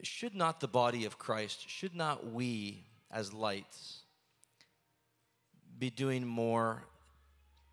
should 0.03 0.35
not 0.35 0.59
the 0.59 0.67
body 0.67 1.05
of 1.05 1.17
Christ, 1.17 1.69
should 1.69 1.95
not 1.95 2.31
we 2.31 2.83
as 3.11 3.33
lights 3.33 4.01
be 5.79 5.89
doing 5.89 6.25
more 6.25 6.83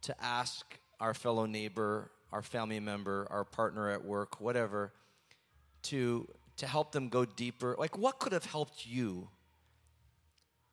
to 0.02 0.14
ask 0.22 0.78
our 1.00 1.14
fellow 1.14 1.46
neighbor, 1.46 2.10
our 2.32 2.42
family 2.42 2.80
member, 2.80 3.26
our 3.30 3.44
partner 3.44 3.90
at 3.90 4.04
work, 4.04 4.40
whatever, 4.40 4.92
to, 5.82 6.28
to 6.56 6.66
help 6.66 6.92
them 6.92 7.08
go 7.08 7.24
deeper? 7.24 7.74
Like, 7.78 7.96
what 7.96 8.18
could 8.18 8.32
have 8.32 8.44
helped 8.44 8.86
you? 8.86 9.28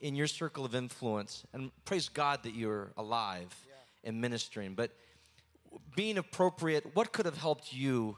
in 0.01 0.15
your 0.15 0.27
circle 0.27 0.65
of 0.65 0.75
influence, 0.75 1.45
and 1.53 1.71
praise 1.85 2.09
God 2.09 2.43
that 2.43 2.55
you're 2.55 2.91
alive 2.97 3.55
and 4.03 4.19
ministering, 4.19 4.73
but 4.73 4.91
being 5.95 6.17
appropriate, 6.17 6.95
what 6.95 7.13
could 7.13 7.25
have 7.25 7.37
helped 7.37 7.71
you? 7.71 8.17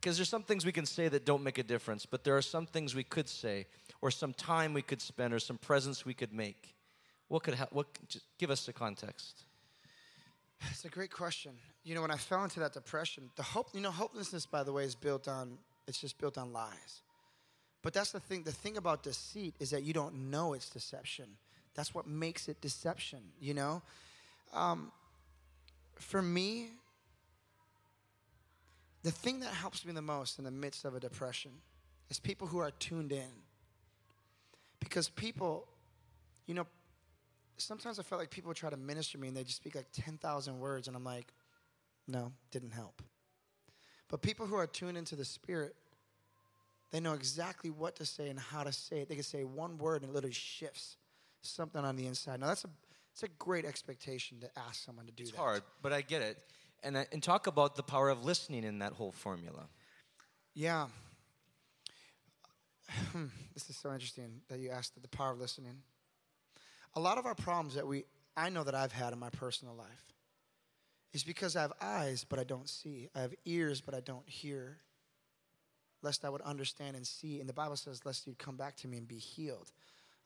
Because 0.00 0.16
there's 0.16 0.28
some 0.28 0.42
things 0.42 0.66
we 0.66 0.72
can 0.72 0.84
say 0.84 1.08
that 1.08 1.24
don't 1.24 1.42
make 1.42 1.58
a 1.58 1.62
difference, 1.62 2.04
but 2.04 2.24
there 2.24 2.36
are 2.36 2.42
some 2.42 2.66
things 2.66 2.94
we 2.94 3.04
could 3.04 3.28
say, 3.28 3.66
or 4.00 4.10
some 4.10 4.32
time 4.32 4.72
we 4.72 4.82
could 4.82 5.00
spend, 5.00 5.32
or 5.32 5.38
some 5.38 5.58
presence 5.58 6.04
we 6.04 6.14
could 6.14 6.32
make. 6.32 6.74
What 7.28 7.42
could 7.42 7.54
help? 7.54 7.72
What? 7.72 7.86
Just 8.08 8.24
give 8.38 8.50
us 8.50 8.66
the 8.66 8.72
context. 8.72 9.44
It's 10.70 10.84
a 10.84 10.88
great 10.88 11.10
question. 11.10 11.52
You 11.84 11.94
know, 11.94 12.02
when 12.02 12.10
I 12.10 12.16
fell 12.16 12.42
into 12.44 12.60
that 12.60 12.72
depression, 12.72 13.30
the 13.36 13.42
hope, 13.42 13.68
you 13.74 13.80
know, 13.80 13.90
hopelessness, 13.90 14.46
by 14.46 14.62
the 14.62 14.72
way, 14.72 14.84
is 14.84 14.94
built 14.94 15.28
on, 15.28 15.58
it's 15.86 16.00
just 16.00 16.18
built 16.18 16.38
on 16.38 16.52
lies. 16.52 17.02
But 17.82 17.92
that's 17.92 18.10
the 18.10 18.20
thing. 18.20 18.42
The 18.42 18.52
thing 18.52 18.76
about 18.76 19.02
deceit 19.02 19.54
is 19.60 19.70
that 19.70 19.82
you 19.82 19.92
don't 19.92 20.30
know 20.30 20.54
it's 20.54 20.68
deception. 20.68 21.26
That's 21.74 21.94
what 21.94 22.06
makes 22.06 22.48
it 22.48 22.60
deception, 22.60 23.20
you 23.38 23.54
know? 23.54 23.82
Um, 24.54 24.90
for 25.94 26.22
me, 26.22 26.70
the 29.02 29.10
thing 29.10 29.40
that 29.40 29.52
helps 29.52 29.84
me 29.84 29.92
the 29.92 30.02
most 30.02 30.38
in 30.38 30.44
the 30.44 30.50
midst 30.50 30.84
of 30.84 30.94
a 30.94 31.00
depression 31.00 31.52
is 32.08 32.18
people 32.18 32.46
who 32.46 32.58
are 32.58 32.70
tuned 32.72 33.12
in. 33.12 33.30
Because 34.88 35.08
people, 35.08 35.66
you 36.46 36.54
know, 36.54 36.64
sometimes 37.56 37.98
I 37.98 38.02
felt 38.04 38.20
like 38.20 38.30
people 38.30 38.54
try 38.54 38.70
to 38.70 38.76
minister 38.76 39.18
to 39.18 39.18
me 39.18 39.28
and 39.28 39.36
they 39.36 39.42
just 39.42 39.56
speak 39.56 39.74
like 39.74 39.88
10,000 39.92 40.60
words, 40.60 40.86
and 40.86 40.96
I'm 40.96 41.02
like, 41.04 41.32
no, 42.06 42.30
didn't 42.52 42.70
help. 42.70 43.02
But 44.08 44.22
people 44.22 44.46
who 44.46 44.54
are 44.54 44.66
tuned 44.68 44.96
into 44.96 45.16
the 45.16 45.24
Spirit, 45.24 45.74
they 46.92 47.00
know 47.00 47.14
exactly 47.14 47.68
what 47.70 47.96
to 47.96 48.06
say 48.06 48.28
and 48.28 48.38
how 48.38 48.62
to 48.62 48.70
say 48.72 49.00
it. 49.00 49.08
They 49.08 49.16
can 49.16 49.24
say 49.24 49.42
one 49.42 49.76
word 49.76 50.02
and 50.02 50.10
it 50.12 50.14
literally 50.14 50.32
shifts 50.32 50.96
something 51.42 51.84
on 51.84 51.96
the 51.96 52.06
inside. 52.06 52.38
Now, 52.38 52.46
that's 52.46 52.64
a, 52.64 52.68
it's 53.12 53.24
a 53.24 53.28
great 53.40 53.64
expectation 53.64 54.38
to 54.40 54.50
ask 54.56 54.84
someone 54.84 55.06
to 55.06 55.12
do 55.12 55.24
It's 55.24 55.32
that. 55.32 55.38
hard, 55.38 55.62
but 55.82 55.92
I 55.92 56.02
get 56.02 56.22
it. 56.22 56.38
And, 56.84 56.96
I- 56.96 57.06
and 57.10 57.20
talk 57.20 57.48
about 57.48 57.74
the 57.74 57.82
power 57.82 58.08
of 58.08 58.24
listening 58.24 58.62
in 58.62 58.78
that 58.78 58.92
whole 58.92 59.10
formula. 59.10 59.66
Yeah. 60.54 60.86
Hmm, 63.16 63.26
this 63.54 63.70
is 63.70 63.76
so 63.76 63.92
interesting 63.92 64.42
that 64.48 64.58
you 64.58 64.70
asked 64.70 65.00
the 65.00 65.08
power 65.08 65.32
of 65.32 65.38
listening. 65.38 65.78
A 66.94 67.00
lot 67.00 67.18
of 67.18 67.26
our 67.26 67.34
problems 67.34 67.74
that 67.74 67.86
we, 67.86 68.04
I 68.36 68.50
know 68.50 68.64
that 68.64 68.74
I've 68.74 68.92
had 68.92 69.12
in 69.12 69.18
my 69.18 69.30
personal 69.30 69.74
life, 69.74 70.12
is 71.12 71.24
because 71.24 71.56
I 71.56 71.62
have 71.62 71.72
eyes 71.80 72.26
but 72.28 72.38
I 72.38 72.44
don't 72.44 72.68
see. 72.68 73.08
I 73.14 73.20
have 73.20 73.34
ears 73.46 73.80
but 73.80 73.94
I 73.94 74.00
don't 74.00 74.28
hear. 74.28 74.78
Lest 76.02 76.24
I 76.24 76.28
would 76.28 76.42
understand 76.42 76.94
and 76.94 77.06
see. 77.06 77.40
And 77.40 77.48
the 77.48 77.54
Bible 77.54 77.76
says, 77.76 78.04
lest 78.04 78.26
you'd 78.26 78.38
come 78.38 78.56
back 78.56 78.76
to 78.76 78.88
me 78.88 78.98
and 78.98 79.08
be 79.08 79.16
healed. 79.16 79.72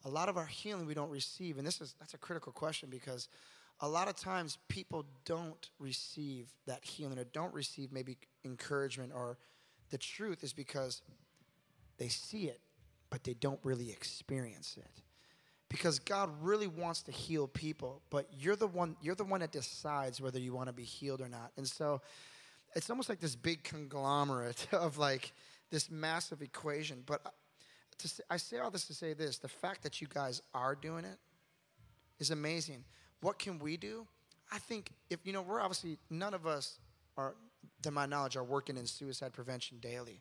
A 0.04 0.08
lot 0.08 0.28
of 0.28 0.36
our 0.36 0.46
healing 0.46 0.86
we 0.86 0.94
don't 0.94 1.10
receive, 1.10 1.58
and 1.58 1.66
this 1.66 1.80
is 1.80 1.94
that's 2.00 2.14
a 2.14 2.18
critical 2.18 2.52
question 2.52 2.88
because 2.90 3.28
a 3.80 3.88
lot 3.88 4.08
of 4.08 4.16
times 4.16 4.58
people 4.68 5.04
don't 5.24 5.70
receive 5.78 6.48
that 6.66 6.84
healing 6.84 7.18
or 7.18 7.24
don't 7.24 7.52
receive 7.54 7.92
maybe 7.92 8.16
encouragement 8.44 9.12
or 9.14 9.38
the 9.90 9.98
truth 9.98 10.42
is 10.42 10.52
because 10.52 11.02
they 11.98 12.08
see 12.08 12.44
it, 12.44 12.60
but 13.10 13.24
they 13.24 13.34
don't 13.34 13.60
really 13.62 13.90
experience 13.90 14.76
it. 14.78 15.02
Because 15.68 15.98
God 16.00 16.30
really 16.40 16.66
wants 16.66 17.02
to 17.02 17.12
heal 17.12 17.46
people, 17.46 18.02
but 18.10 18.26
you're 18.36 18.56
the 18.56 18.66
one 18.66 18.96
you're 19.00 19.14
the 19.14 19.24
one 19.24 19.40
that 19.40 19.52
decides 19.52 20.20
whether 20.20 20.38
you 20.38 20.52
want 20.52 20.68
to 20.68 20.72
be 20.72 20.82
healed 20.82 21.20
or 21.20 21.28
not. 21.28 21.52
And 21.56 21.66
so 21.66 22.00
it's 22.74 22.90
almost 22.90 23.08
like 23.08 23.20
this 23.20 23.36
big 23.36 23.62
conglomerate 23.62 24.66
of 24.72 24.98
like 24.98 25.32
this 25.70 25.90
massive 25.90 26.42
equation. 26.42 27.02
But 27.06 27.20
uh, 27.24 27.30
say, 27.98 28.22
I 28.30 28.36
say 28.36 28.58
all 28.58 28.70
this 28.70 28.86
to 28.86 28.94
say 28.94 29.12
this: 29.12 29.38
the 29.38 29.48
fact 29.48 29.82
that 29.84 30.00
you 30.00 30.08
guys 30.12 30.42
are 30.54 30.74
doing 30.74 31.04
it 31.04 31.18
is 32.18 32.30
amazing. 32.30 32.84
What 33.20 33.38
can 33.38 33.58
we 33.58 33.76
do? 33.76 34.06
I 34.52 34.58
think 34.58 34.90
if 35.08 35.20
you 35.24 35.32
know, 35.32 35.42
we're 35.42 35.60
obviously 35.60 35.98
none 36.10 36.34
of 36.34 36.46
us 36.46 36.78
are, 37.16 37.34
to 37.82 37.90
my 37.90 38.06
knowledge, 38.06 38.36
are 38.36 38.44
working 38.44 38.76
in 38.76 38.86
suicide 38.86 39.32
prevention 39.32 39.78
daily. 39.80 40.20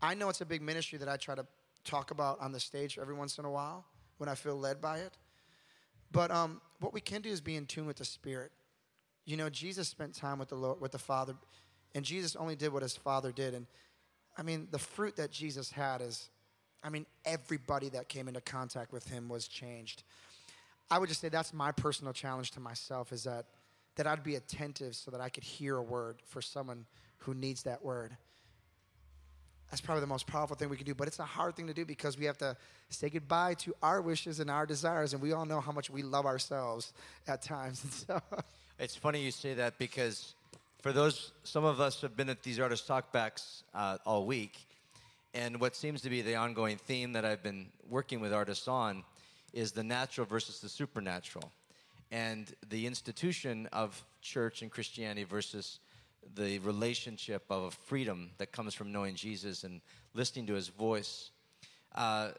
I 0.00 0.14
know 0.14 0.28
it's 0.28 0.40
a 0.42 0.46
big 0.46 0.62
ministry 0.62 0.98
that 0.98 1.08
I 1.08 1.16
try 1.16 1.34
to 1.34 1.46
talk 1.86 2.10
about 2.10 2.40
on 2.40 2.52
the 2.52 2.60
stage 2.60 2.98
every 3.00 3.14
once 3.14 3.38
in 3.38 3.44
a 3.44 3.50
while 3.50 3.84
when 4.18 4.28
I 4.28 4.34
feel 4.34 4.56
led 4.56 4.80
by 4.80 4.98
it. 4.98 5.16
But 6.12 6.30
um, 6.30 6.60
what 6.80 6.92
we 6.92 7.00
can 7.00 7.22
do 7.22 7.30
is 7.30 7.40
be 7.40 7.56
in 7.56 7.66
tune 7.66 7.86
with 7.86 7.96
the 7.96 8.04
Spirit. 8.04 8.52
You 9.24 9.36
know, 9.36 9.48
Jesus 9.48 9.88
spent 9.88 10.14
time 10.14 10.38
with 10.38 10.48
the 10.48 10.54
Lord, 10.54 10.80
with 10.80 10.92
the 10.92 10.98
Father, 10.98 11.34
and 11.94 12.04
Jesus 12.04 12.36
only 12.36 12.56
did 12.56 12.72
what 12.72 12.82
his 12.82 12.96
Father 12.96 13.32
did. 13.32 13.54
And 13.54 13.66
I 14.36 14.42
mean, 14.42 14.68
the 14.70 14.78
fruit 14.78 15.16
that 15.16 15.30
Jesus 15.30 15.70
had 15.70 16.00
is, 16.00 16.28
I 16.82 16.90
mean, 16.90 17.06
everybody 17.24 17.88
that 17.90 18.08
came 18.08 18.28
into 18.28 18.40
contact 18.40 18.92
with 18.92 19.08
him 19.08 19.28
was 19.28 19.48
changed. 19.48 20.02
I 20.90 20.98
would 20.98 21.08
just 21.08 21.20
say 21.20 21.28
that's 21.28 21.52
my 21.52 21.72
personal 21.72 22.12
challenge 22.12 22.52
to 22.52 22.60
myself 22.60 23.12
is 23.12 23.24
that 23.24 23.46
that 23.96 24.06
I'd 24.06 24.22
be 24.22 24.34
attentive 24.34 24.94
so 24.94 25.10
that 25.10 25.20
I 25.20 25.30
could 25.30 25.42
hear 25.42 25.76
a 25.76 25.82
word 25.82 26.20
for 26.26 26.42
someone 26.42 26.84
who 27.18 27.34
needs 27.34 27.62
that 27.62 27.82
word. 27.82 28.16
That's 29.70 29.80
probably 29.80 30.00
the 30.00 30.06
most 30.06 30.26
powerful 30.26 30.56
thing 30.56 30.68
we 30.68 30.76
can 30.76 30.86
do, 30.86 30.94
but 30.94 31.08
it's 31.08 31.18
a 31.18 31.24
hard 31.24 31.56
thing 31.56 31.66
to 31.66 31.74
do 31.74 31.84
because 31.84 32.16
we 32.16 32.24
have 32.26 32.38
to 32.38 32.56
say 32.88 33.08
goodbye 33.08 33.54
to 33.54 33.74
our 33.82 34.00
wishes 34.00 34.38
and 34.38 34.50
our 34.50 34.64
desires, 34.64 35.12
and 35.12 35.20
we 35.20 35.32
all 35.32 35.44
know 35.44 35.60
how 35.60 35.72
much 35.72 35.90
we 35.90 36.02
love 36.02 36.24
ourselves 36.24 36.92
at 37.26 37.42
times. 37.42 37.82
And 37.84 37.92
so, 37.92 38.22
It's 38.78 38.94
funny 38.94 39.22
you 39.22 39.30
say 39.30 39.54
that 39.54 39.78
because 39.78 40.34
for 40.82 40.92
those, 40.92 41.32
some 41.42 41.64
of 41.64 41.80
us 41.80 42.00
have 42.02 42.16
been 42.16 42.28
at 42.28 42.42
these 42.42 42.60
artist 42.60 42.86
talkbacks 42.86 43.62
uh, 43.74 43.98
all 44.06 44.24
week, 44.24 44.56
and 45.34 45.60
what 45.60 45.74
seems 45.74 46.00
to 46.02 46.10
be 46.10 46.22
the 46.22 46.36
ongoing 46.36 46.76
theme 46.76 47.12
that 47.14 47.24
I've 47.24 47.42
been 47.42 47.66
working 47.88 48.20
with 48.20 48.32
artists 48.32 48.68
on 48.68 49.02
is 49.52 49.72
the 49.72 49.82
natural 49.82 50.26
versus 50.26 50.60
the 50.60 50.68
supernatural, 50.68 51.50
and 52.12 52.54
the 52.68 52.86
institution 52.86 53.68
of 53.72 54.04
church 54.22 54.62
and 54.62 54.70
Christianity 54.70 55.24
versus 55.24 55.80
the 56.34 56.58
relationship 56.60 57.44
of 57.50 57.62
a 57.64 57.70
freedom 57.70 58.30
that 58.38 58.52
comes 58.52 58.74
from 58.74 58.92
knowing 58.92 59.14
Jesus 59.14 59.64
and 59.64 59.80
listening 60.14 60.46
to 60.46 60.54
His 60.54 60.68
voice. 60.68 61.30
Uh, 61.94 62.30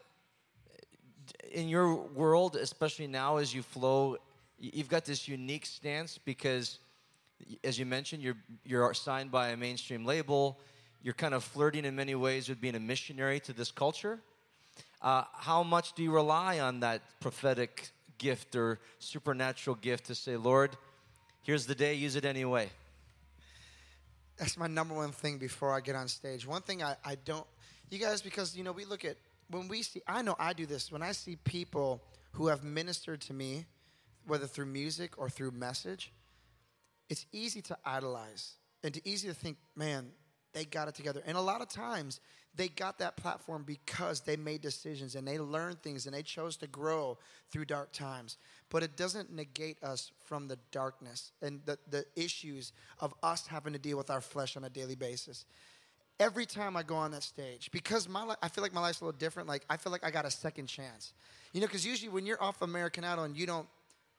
in 1.52 1.68
your 1.68 1.94
world, 1.94 2.56
especially 2.56 3.06
now 3.06 3.36
as 3.36 3.54
you 3.54 3.62
flow, 3.62 4.16
you've 4.58 4.88
got 4.88 5.04
this 5.04 5.28
unique 5.28 5.66
stance 5.66 6.18
because, 6.18 6.78
as 7.64 7.78
you 7.78 7.86
mentioned, 7.86 8.22
you're 8.22 8.36
you're 8.64 8.92
signed 8.94 9.30
by 9.30 9.48
a 9.48 9.56
mainstream 9.56 10.04
label. 10.04 10.58
You're 11.02 11.14
kind 11.14 11.34
of 11.34 11.44
flirting 11.44 11.84
in 11.84 11.94
many 11.94 12.14
ways 12.14 12.48
with 12.48 12.60
being 12.60 12.74
a 12.74 12.80
missionary 12.80 13.40
to 13.40 13.52
this 13.52 13.70
culture. 13.70 14.20
Uh, 15.00 15.24
how 15.32 15.62
much 15.62 15.92
do 15.92 16.02
you 16.02 16.10
rely 16.10 16.58
on 16.58 16.80
that 16.80 17.02
prophetic 17.20 17.90
gift 18.18 18.56
or 18.56 18.80
supernatural 18.98 19.76
gift 19.76 20.06
to 20.06 20.14
say, 20.14 20.36
Lord, 20.36 20.76
here's 21.42 21.66
the 21.66 21.74
day, 21.74 21.94
use 21.94 22.16
it 22.16 22.24
anyway? 22.24 22.68
That's 24.38 24.56
my 24.56 24.68
number 24.68 24.94
one 24.94 25.10
thing 25.10 25.38
before 25.38 25.72
I 25.72 25.80
get 25.80 25.96
on 25.96 26.08
stage. 26.08 26.46
One 26.46 26.62
thing 26.62 26.82
I, 26.82 26.96
I 27.04 27.16
don't, 27.16 27.46
you 27.90 27.98
guys, 27.98 28.22
because, 28.22 28.56
you 28.56 28.62
know, 28.62 28.72
we 28.72 28.84
look 28.84 29.04
at, 29.04 29.16
when 29.50 29.68
we 29.68 29.82
see, 29.82 30.00
I 30.06 30.22
know 30.22 30.36
I 30.38 30.52
do 30.52 30.66
this, 30.66 30.92
when 30.92 31.02
I 31.02 31.12
see 31.12 31.36
people 31.36 32.02
who 32.32 32.46
have 32.48 32.62
ministered 32.62 33.20
to 33.22 33.32
me, 33.32 33.66
whether 34.26 34.46
through 34.46 34.66
music 34.66 35.18
or 35.18 35.28
through 35.28 35.50
message, 35.52 36.12
it's 37.08 37.26
easy 37.32 37.62
to 37.62 37.76
idolize 37.84 38.52
and 38.84 38.94
to 38.94 39.08
easy 39.08 39.26
to 39.28 39.34
think, 39.34 39.56
man, 39.74 40.10
they 40.52 40.64
got 40.64 40.88
it 40.88 40.94
together. 40.94 41.22
And 41.26 41.36
a 41.36 41.40
lot 41.40 41.60
of 41.60 41.68
times, 41.68 42.20
they 42.58 42.68
got 42.68 42.98
that 42.98 43.16
platform 43.16 43.62
because 43.64 44.20
they 44.20 44.36
made 44.36 44.60
decisions 44.60 45.14
and 45.14 45.26
they 45.26 45.38
learned 45.38 45.80
things 45.80 46.06
and 46.06 46.14
they 46.14 46.22
chose 46.24 46.56
to 46.56 46.66
grow 46.66 47.16
through 47.52 47.64
dark 47.64 47.92
times. 47.92 48.36
But 48.68 48.82
it 48.82 48.96
doesn't 48.96 49.32
negate 49.32 49.82
us 49.82 50.10
from 50.24 50.48
the 50.48 50.58
darkness 50.72 51.30
and 51.40 51.60
the, 51.64 51.78
the 51.88 52.04
issues 52.16 52.72
of 52.98 53.14
us 53.22 53.46
having 53.46 53.74
to 53.74 53.78
deal 53.78 53.96
with 53.96 54.10
our 54.10 54.20
flesh 54.20 54.56
on 54.56 54.64
a 54.64 54.70
daily 54.70 54.96
basis. 54.96 55.44
Every 56.18 56.46
time 56.46 56.76
I 56.76 56.82
go 56.82 56.96
on 56.96 57.12
that 57.12 57.22
stage, 57.22 57.70
because 57.70 58.08
my 58.08 58.24
li- 58.24 58.34
I 58.42 58.48
feel 58.48 58.62
like 58.62 58.74
my 58.74 58.80
life's 58.80 59.00
a 59.00 59.04
little 59.04 59.16
different. 59.16 59.48
Like 59.48 59.64
I 59.70 59.76
feel 59.76 59.92
like 59.92 60.04
I 60.04 60.10
got 60.10 60.24
a 60.24 60.30
second 60.30 60.66
chance, 60.66 61.12
you 61.52 61.60
know. 61.60 61.68
Because 61.68 61.86
usually 61.86 62.08
when 62.08 62.26
you're 62.26 62.42
off 62.42 62.60
American 62.60 63.04
Idol 63.04 63.22
and 63.22 63.36
you 63.36 63.46
don't 63.46 63.68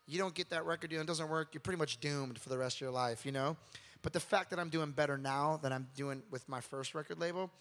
you 0.08 0.18
don't 0.18 0.34
get 0.34 0.50
that 0.52 0.66
record 0.66 0.92
deal 0.92 1.02
and 1.02 1.08
it 1.08 1.12
doesn't 1.12 1.28
work, 1.28 1.50
you're 1.54 1.60
pretty 1.60 1.78
much 1.78 2.00
doomed 2.00 2.40
for 2.40 2.48
the 2.48 2.58
rest 2.58 2.78
of 2.78 2.82
your 2.82 2.92
life, 2.92 3.26
you 3.26 3.34
know? 3.34 3.58
But 4.02 4.14
the 4.14 4.20
fact 4.22 4.50
that 4.52 4.60
I'm 4.60 4.70
doing 4.70 4.92
better 4.92 5.18
now 5.18 5.60
than 5.62 5.74
I'm 5.74 5.88
doing 5.96 6.24
with 6.32 6.48
my 6.48 6.62
first 6.62 6.96
record 6.96 7.20
label, 7.20 7.52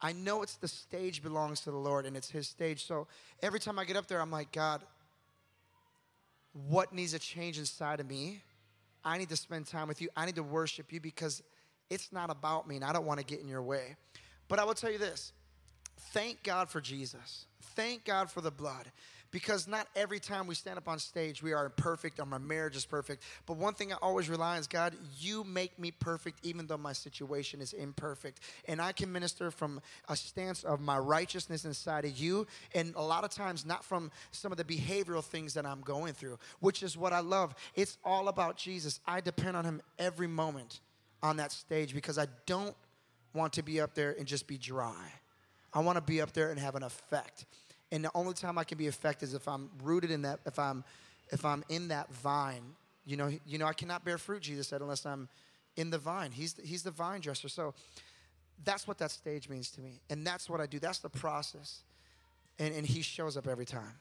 I 0.00 0.12
know 0.12 0.42
it's 0.42 0.56
the 0.56 0.68
stage 0.68 1.22
belongs 1.22 1.60
to 1.62 1.70
the 1.70 1.76
Lord 1.76 2.06
and 2.06 2.16
it's 2.16 2.30
His 2.30 2.48
stage. 2.48 2.84
So 2.86 3.06
every 3.42 3.60
time 3.60 3.78
I 3.78 3.84
get 3.84 3.96
up 3.96 4.06
there, 4.06 4.20
I'm 4.20 4.30
like, 4.30 4.52
God, 4.52 4.82
what 6.68 6.92
needs 6.92 7.14
a 7.14 7.18
change 7.18 7.58
inside 7.58 8.00
of 8.00 8.08
me? 8.08 8.42
I 9.04 9.18
need 9.18 9.28
to 9.28 9.36
spend 9.36 9.66
time 9.66 9.88
with 9.88 10.02
you. 10.02 10.08
I 10.16 10.26
need 10.26 10.34
to 10.36 10.42
worship 10.42 10.92
you 10.92 11.00
because 11.00 11.42
it's 11.90 12.12
not 12.12 12.30
about 12.30 12.66
me 12.66 12.76
and 12.76 12.84
I 12.84 12.92
don't 12.92 13.06
want 13.06 13.20
to 13.20 13.26
get 13.26 13.40
in 13.40 13.48
your 13.48 13.62
way. 13.62 13.96
But 14.48 14.58
I 14.58 14.64
will 14.64 14.74
tell 14.74 14.90
you 14.90 14.98
this 14.98 15.32
thank 16.12 16.42
God 16.42 16.68
for 16.68 16.80
Jesus. 16.80 17.46
Thank 17.74 18.04
God 18.04 18.30
for 18.30 18.40
the 18.40 18.50
blood. 18.50 18.90
Because 19.30 19.66
not 19.66 19.86
every 19.94 20.20
time 20.20 20.46
we 20.46 20.54
stand 20.54 20.78
up 20.78 20.88
on 20.88 20.98
stage, 20.98 21.42
we 21.42 21.52
are 21.52 21.68
perfect 21.68 22.20
or 22.20 22.26
my 22.26 22.38
marriage 22.38 22.76
is 22.76 22.86
perfect. 22.86 23.22
But 23.44 23.56
one 23.56 23.74
thing 23.74 23.92
I 23.92 23.96
always 24.00 24.28
rely 24.28 24.54
on 24.54 24.60
is 24.60 24.66
God, 24.66 24.94
you 25.18 25.44
make 25.44 25.78
me 25.78 25.90
perfect 25.90 26.38
even 26.42 26.66
though 26.66 26.76
my 26.76 26.92
situation 26.92 27.60
is 27.60 27.72
imperfect. 27.72 28.40
And 28.66 28.80
I 28.80 28.92
can 28.92 29.12
minister 29.12 29.50
from 29.50 29.80
a 30.08 30.16
stance 30.16 30.64
of 30.64 30.80
my 30.80 30.98
righteousness 30.98 31.64
inside 31.64 32.04
of 32.04 32.16
you. 32.16 32.46
And 32.74 32.94
a 32.96 33.02
lot 33.02 33.24
of 33.24 33.30
times, 33.30 33.66
not 33.66 33.84
from 33.84 34.10
some 34.30 34.52
of 34.52 34.58
the 34.58 34.64
behavioral 34.64 35.24
things 35.24 35.54
that 35.54 35.66
I'm 35.66 35.80
going 35.80 36.14
through, 36.14 36.38
which 36.60 36.82
is 36.82 36.96
what 36.96 37.12
I 37.12 37.20
love. 37.20 37.54
It's 37.74 37.98
all 38.04 38.28
about 38.28 38.56
Jesus. 38.56 39.00
I 39.06 39.20
depend 39.20 39.56
on 39.56 39.64
Him 39.64 39.82
every 39.98 40.26
moment 40.28 40.80
on 41.22 41.36
that 41.38 41.52
stage 41.52 41.94
because 41.94 42.18
I 42.18 42.26
don't 42.46 42.76
want 43.34 43.52
to 43.54 43.62
be 43.62 43.80
up 43.80 43.94
there 43.94 44.14
and 44.18 44.26
just 44.26 44.46
be 44.46 44.56
dry. 44.56 45.12
I 45.72 45.80
want 45.80 45.96
to 45.96 46.02
be 46.02 46.20
up 46.20 46.32
there 46.32 46.50
and 46.50 46.58
have 46.58 46.74
an 46.74 46.82
effect. 46.82 47.44
And 47.92 48.04
the 48.04 48.10
only 48.14 48.34
time 48.34 48.58
I 48.58 48.64
can 48.64 48.78
be 48.78 48.86
effective 48.86 49.28
is 49.28 49.34
if 49.34 49.46
I'm 49.46 49.70
rooted 49.82 50.10
in 50.10 50.22
that, 50.22 50.40
if 50.46 50.58
I'm, 50.58 50.84
if 51.30 51.44
I'm 51.44 51.64
in 51.68 51.88
that 51.88 52.12
vine. 52.12 52.74
You 53.04 53.16
know, 53.16 53.30
you 53.46 53.58
know, 53.58 53.66
I 53.66 53.72
cannot 53.72 54.04
bear 54.04 54.18
fruit, 54.18 54.42
Jesus 54.42 54.68
said, 54.68 54.80
unless 54.80 55.06
I'm 55.06 55.28
in 55.76 55.90
the 55.90 55.98
vine. 55.98 56.32
He's 56.32 56.54
the, 56.54 56.62
he's 56.62 56.82
the 56.82 56.90
vine 56.90 57.20
dresser. 57.20 57.48
So 57.48 57.74
that's 58.64 58.88
what 58.88 58.98
that 58.98 59.10
stage 59.12 59.48
means 59.48 59.70
to 59.72 59.80
me. 59.80 60.00
And 60.10 60.26
that's 60.26 60.50
what 60.50 60.60
I 60.60 60.66
do. 60.66 60.78
That's 60.78 60.98
the 60.98 61.08
process. 61.08 61.82
And, 62.58 62.74
and 62.74 62.86
he 62.86 63.02
shows 63.02 63.36
up 63.36 63.46
every 63.46 63.66
time. 63.66 63.94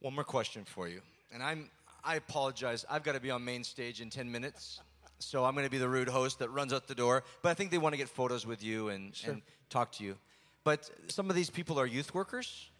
One 0.00 0.14
more 0.14 0.24
question 0.24 0.64
for 0.64 0.88
you. 0.88 1.00
And 1.32 1.42
I'm 1.42 1.70
I 2.04 2.16
apologize. 2.16 2.84
I've 2.90 3.04
got 3.04 3.12
to 3.12 3.20
be 3.20 3.30
on 3.30 3.44
main 3.44 3.62
stage 3.62 4.00
in 4.00 4.10
10 4.10 4.30
minutes. 4.30 4.80
So 5.20 5.44
I'm 5.44 5.54
going 5.54 5.66
to 5.66 5.70
be 5.70 5.78
the 5.78 5.88
rude 5.88 6.08
host 6.08 6.40
that 6.40 6.48
runs 6.50 6.72
out 6.72 6.88
the 6.88 6.96
door. 6.96 7.22
But 7.42 7.50
I 7.50 7.54
think 7.54 7.70
they 7.70 7.78
want 7.78 7.92
to 7.92 7.96
get 7.96 8.08
photos 8.08 8.44
with 8.44 8.62
you 8.64 8.88
and, 8.88 9.14
Sure. 9.14 9.34
and 9.34 9.42
talk 9.70 9.92
to 9.92 10.04
you. 10.04 10.16
But 10.64 10.90
some 11.08 11.28
of 11.28 11.36
these 11.36 11.50
people 11.50 11.78
are 11.78 11.86
youth 11.86 12.14
workers 12.14 12.70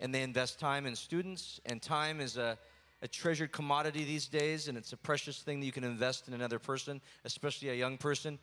and 0.00 0.12
they 0.12 0.22
invest 0.22 0.58
time 0.58 0.84
in 0.86 0.96
students, 0.96 1.60
and 1.64 1.80
time 1.80 2.20
is 2.20 2.36
a, 2.36 2.58
a 3.02 3.08
treasured 3.08 3.52
commodity 3.52 4.04
these 4.04 4.26
days, 4.26 4.66
and 4.66 4.76
it's 4.76 4.92
a 4.92 4.96
precious 4.96 5.38
thing 5.38 5.60
that 5.60 5.66
you 5.66 5.70
can 5.70 5.84
invest 5.84 6.26
in 6.26 6.34
another 6.34 6.58
person, 6.58 7.00
especially 7.24 7.68
a 7.68 7.74
young 7.74 7.96
person. 7.96 8.38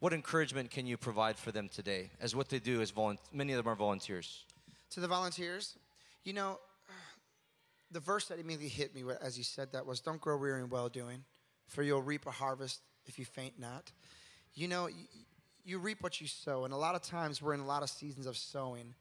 What 0.00 0.12
encouragement 0.12 0.70
can 0.70 0.86
you 0.86 0.98
provide 0.98 1.38
for 1.38 1.50
them 1.50 1.70
today, 1.70 2.10
as 2.20 2.36
what 2.36 2.50
they 2.50 2.58
do 2.58 2.82
as 2.82 2.92
volun- 2.92 3.16
many 3.32 3.54
of 3.54 3.56
them 3.56 3.72
are 3.72 3.74
volunteers? 3.74 4.44
To 4.90 5.00
the 5.00 5.08
volunteers, 5.08 5.76
you 6.24 6.34
know, 6.34 6.58
the 7.90 8.00
verse 8.00 8.28
that 8.28 8.38
immediately 8.38 8.68
hit 8.68 8.94
me 8.94 9.02
as 9.22 9.38
you 9.38 9.44
said 9.44 9.72
that 9.72 9.86
was, 9.86 10.00
Don't 10.00 10.20
grow 10.20 10.36
weary 10.36 10.60
in 10.60 10.68
well 10.68 10.90
doing, 10.90 11.24
for 11.66 11.82
you'll 11.82 12.02
reap 12.02 12.26
a 12.26 12.30
harvest 12.30 12.82
if 13.06 13.18
you 13.18 13.24
faint 13.24 13.58
not. 13.58 13.90
You 14.54 14.68
know, 14.68 14.88
you, 15.64 15.78
reap 15.78 16.02
what 16.02 16.20
you 16.20 16.26
sow, 16.26 16.64
and 16.64 16.72
a 16.72 16.76
lot 16.76 16.94
of 16.94 17.02
times 17.02 17.42
we're 17.42 17.54
in 17.54 17.60
a 17.60 17.66
lot 17.66 17.82
of 17.82 17.90
seasons 17.90 18.26
of 18.26 18.36
sowing, 18.36 18.94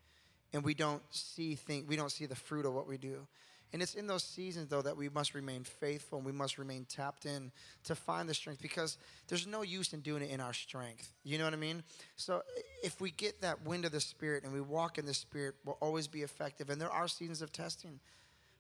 and 0.54 0.64
we 0.64 0.74
don't 0.74 1.02
see 1.10 1.56
think 1.56 1.88
we 1.90 1.96
don't 1.96 2.12
see 2.12 2.26
the 2.26 2.36
fruit 2.36 2.66
of 2.66 2.74
what 2.74 2.88
we 2.88 2.98
do. 2.98 3.28
And 3.74 3.82
it's 3.82 3.96
in 3.96 4.08
those 4.08 4.24
seasons 4.24 4.70
though 4.70 4.82
that 4.82 4.96
we 4.96 5.10
must 5.10 5.34
remain 5.34 5.64
faithful 5.64 6.20
and 6.20 6.26
we 6.26 6.32
must 6.32 6.58
remain 6.58 6.86
tapped 6.86 7.26
in 7.26 7.52
to 7.84 7.96
find 7.96 8.30
the 8.30 8.34
strength 8.34 8.62
because 8.62 8.98
there's 9.28 9.46
no 9.46 9.62
use 9.62 9.94
in 9.94 10.00
doing 10.00 10.22
it 10.24 10.30
in 10.30 10.40
our 10.40 10.54
strength. 10.54 11.14
You 11.24 11.38
know 11.38 11.44
what 11.44 11.54
I 11.54 11.58
mean? 11.58 11.84
So 12.16 12.44
if 12.82 13.02
we 13.02 13.12
get 13.12 13.42
that 13.42 13.66
wind 13.66 13.84
of 13.84 13.92
the 13.92 14.00
spirit 14.00 14.44
and 14.46 14.54
we 14.54 14.62
walk 14.62 14.98
in 14.98 15.06
the 15.06 15.14
spirit, 15.14 15.56
we'll 15.66 15.78
always 15.82 16.08
be 16.08 16.22
effective. 16.22 16.70
And 16.70 16.80
there 16.80 16.92
are 16.92 17.08
seasons 17.08 17.42
of 17.42 17.52
testing. 17.52 18.00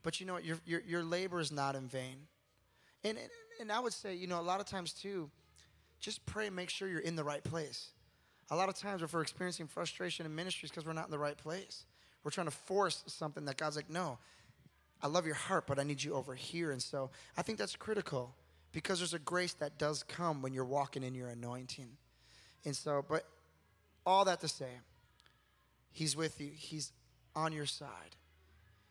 But 0.03 0.19
you 0.19 0.25
know 0.25 0.33
what? 0.33 0.43
Your, 0.43 0.57
your, 0.65 0.81
your 0.81 1.03
labor 1.03 1.39
is 1.39 1.51
not 1.51 1.75
in 1.75 1.87
vain. 1.87 2.27
And, 3.03 3.17
and, 3.17 3.29
and 3.61 3.71
I 3.71 3.79
would 3.79 3.93
say, 3.93 4.13
you 4.13 4.27
know, 4.27 4.39
a 4.39 4.43
lot 4.43 4.59
of 4.59 4.65
times 4.65 4.91
too, 4.91 5.29
just 5.99 6.25
pray 6.25 6.47
and 6.47 6.55
make 6.55 6.69
sure 6.69 6.87
you're 6.87 6.99
in 6.99 7.15
the 7.15 7.23
right 7.23 7.43
place. 7.43 7.89
A 8.49 8.55
lot 8.55 8.69
of 8.69 8.75
times, 8.75 9.01
if 9.01 9.13
we're 9.13 9.21
experiencing 9.21 9.67
frustration 9.67 10.25
in 10.25 10.35
ministries 10.35 10.71
because 10.71 10.85
we're 10.85 10.93
not 10.93 11.05
in 11.05 11.11
the 11.11 11.19
right 11.19 11.37
place, 11.37 11.85
we're 12.23 12.31
trying 12.31 12.47
to 12.47 12.51
force 12.51 13.03
something 13.07 13.45
that 13.45 13.57
God's 13.57 13.75
like, 13.75 13.89
no, 13.89 14.17
I 15.01 15.07
love 15.07 15.25
your 15.25 15.35
heart, 15.35 15.67
but 15.67 15.79
I 15.79 15.83
need 15.83 16.03
you 16.03 16.13
over 16.13 16.33
here. 16.33 16.71
And 16.71 16.81
so 16.81 17.09
I 17.37 17.41
think 17.41 17.57
that's 17.57 17.75
critical 17.75 18.33
because 18.71 18.99
there's 18.99 19.13
a 19.13 19.19
grace 19.19 19.53
that 19.53 19.77
does 19.77 20.03
come 20.03 20.41
when 20.41 20.53
you're 20.53 20.65
walking 20.65 21.03
in 21.03 21.13
your 21.13 21.29
anointing. 21.29 21.89
And 22.65 22.75
so, 22.75 23.03
but 23.07 23.25
all 24.05 24.25
that 24.25 24.41
to 24.41 24.47
say, 24.47 24.69
He's 25.91 26.15
with 26.15 26.39
you, 26.39 26.51
He's 26.53 26.91
on 27.35 27.53
your 27.53 27.65
side. 27.65 28.15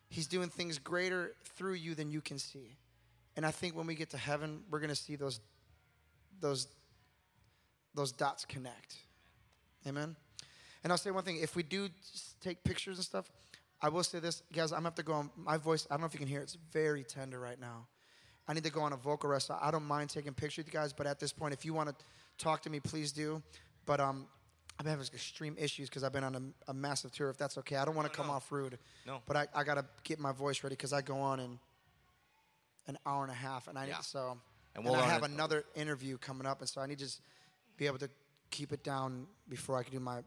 He's 0.08 0.26
doing 0.26 0.48
things 0.48 0.78
greater 0.78 1.32
through 1.56 1.74
you 1.74 1.94
than 1.94 2.10
you 2.10 2.20
can 2.20 2.38
see. 2.38 2.76
And 3.36 3.44
I 3.44 3.50
think 3.50 3.76
when 3.76 3.86
we 3.86 3.94
get 3.94 4.10
to 4.10 4.16
heaven, 4.16 4.60
we're 4.70 4.78
going 4.78 4.90
to 4.90 4.96
see 4.96 5.16
those, 5.16 5.40
those, 6.40 6.68
those 7.96 8.12
dots 8.12 8.44
connect. 8.44 8.96
Amen. 9.86 10.14
And 10.84 10.92
I'll 10.92 10.98
say 10.98 11.10
one 11.10 11.24
thing: 11.24 11.38
if 11.42 11.56
we 11.56 11.62
do 11.62 11.88
take 12.40 12.62
pictures 12.62 12.98
and 12.98 13.04
stuff, 13.04 13.30
I 13.82 13.88
will 13.88 14.04
say 14.04 14.20
this, 14.20 14.42
guys. 14.52 14.70
I'm 14.70 14.78
gonna 14.78 14.88
have 14.88 14.94
to 14.96 15.02
go 15.02 15.14
on 15.14 15.30
my 15.36 15.56
voice. 15.56 15.86
I 15.90 15.94
don't 15.94 16.02
know 16.02 16.06
if 16.06 16.12
you 16.14 16.20
can 16.20 16.28
hear; 16.28 16.40
it, 16.40 16.44
it's 16.44 16.58
very 16.72 17.02
tender 17.02 17.40
right 17.40 17.60
now. 17.60 17.86
I 18.46 18.52
need 18.54 18.62
to 18.64 18.70
go 18.70 18.82
on 18.82 18.92
a 18.92 18.96
vocal 18.96 19.28
rest. 19.30 19.48
so 19.48 19.58
I 19.60 19.72
don't 19.72 19.84
mind 19.86 20.08
taking 20.10 20.32
pictures 20.32 20.58
with 20.64 20.72
you 20.72 20.78
guys, 20.78 20.92
but 20.92 21.06
at 21.08 21.18
this 21.18 21.32
point, 21.32 21.52
if 21.52 21.64
you 21.64 21.74
want 21.74 21.88
to 21.88 21.96
talk 22.38 22.62
to 22.62 22.70
me, 22.70 22.78
please 22.78 23.10
do. 23.10 23.42
But 23.86 23.98
um, 23.98 24.28
I'm 24.78 24.86
having 24.86 25.04
extreme 25.12 25.56
issues 25.58 25.88
because 25.88 26.04
I've 26.04 26.12
been 26.12 26.22
on 26.22 26.36
a, 26.68 26.70
a 26.70 26.74
massive 26.74 27.10
tour. 27.10 27.28
If 27.30 27.38
that's 27.38 27.58
okay, 27.58 27.76
I 27.76 27.84
don't 27.84 27.96
want 27.96 28.10
to 28.10 28.16
come 28.16 28.30
off 28.30 28.52
rude. 28.52 28.78
No. 29.06 29.20
But 29.26 29.36
I, 29.36 29.46
I 29.54 29.64
gotta 29.64 29.84
get 30.04 30.20
my 30.20 30.32
voice 30.32 30.62
ready 30.62 30.74
because 30.76 30.92
I 30.92 31.02
go 31.02 31.18
on 31.18 31.40
in 31.40 31.58
an 32.86 32.98
hour 33.04 33.22
and 33.22 33.32
a 33.32 33.34
half, 33.34 33.66
and 33.66 33.76
I 33.78 33.86
Yeah. 33.86 33.94
need 33.96 34.04
so. 34.04 34.38
And 34.76 34.84
we'll 34.84 34.94
and 34.94 35.02
I 35.02 35.08
have 35.08 35.22
another 35.22 35.64
interview 35.74 36.18
coming 36.18 36.46
up, 36.46 36.60
and 36.60 36.68
so 36.68 36.80
I 36.80 36.86
need 36.86 36.98
to 36.98 37.04
just 37.04 37.20
be 37.76 37.86
able 37.86 37.98
to 37.98 38.10
keep 38.50 38.72
it 38.72 38.82
down 38.82 39.26
before 39.48 39.78
I 39.78 39.82
can 39.82 39.92
do 39.92 40.00
my 40.00 40.20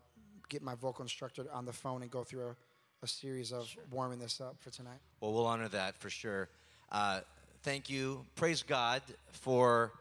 get 0.49 0.61
my 0.63 0.75
vocal 0.75 1.03
instructor 1.03 1.45
on 1.53 1.65
the 1.65 1.73
phone 1.73 2.01
and 2.01 2.09
go 2.09 2.23
through 2.23 2.47
a, 2.47 2.55
a 3.03 3.07
series 3.07 3.51
of 3.51 3.69
warming 3.91 4.17
this 4.19 4.41
up 4.41 4.55
for 4.59 4.71
tonight. 4.71 4.97
Well, 5.21 5.31
we'll 5.31 5.45
honor 5.45 5.67
that 5.69 5.95
for 5.97 6.09
sure. 6.09 6.49
Uh, 6.91 7.21
thank 7.61 7.89
you. 7.89 8.25
Praise 8.35 8.63
God 8.63 9.03
for 9.31 9.93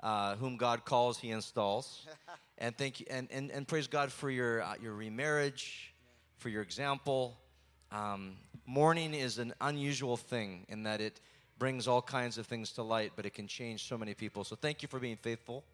uh, 0.00 0.36
whom 0.36 0.56
God 0.56 0.84
calls, 0.84 1.18
He 1.18 1.30
installs, 1.30 2.06
and 2.58 2.76
thank 2.76 3.00
you, 3.00 3.06
and, 3.10 3.28
and, 3.32 3.50
and 3.50 3.66
praise 3.66 3.88
God 3.88 4.12
for 4.12 4.30
your 4.30 4.62
uh, 4.62 4.74
your 4.80 4.94
remarriage, 4.94 5.92
for 6.38 6.48
your 6.48 6.62
example. 6.62 7.36
Um, 7.92 8.36
mourning 8.66 9.14
is 9.14 9.38
an 9.38 9.54
unusual 9.60 10.16
thing 10.16 10.66
in 10.68 10.82
that 10.84 11.00
it 11.00 11.20
brings 11.58 11.88
all 11.88 12.02
kinds 12.02 12.36
of 12.38 12.46
things 12.46 12.72
to 12.72 12.82
light, 12.82 13.12
but 13.16 13.24
it 13.24 13.32
can 13.32 13.46
change 13.46 13.88
so 13.88 13.96
many 13.96 14.14
people. 14.14 14.44
So 14.44 14.56
thank 14.56 14.82
you 14.82 14.88
for 14.88 14.98
being 14.98 15.16
faithful. 15.16 15.64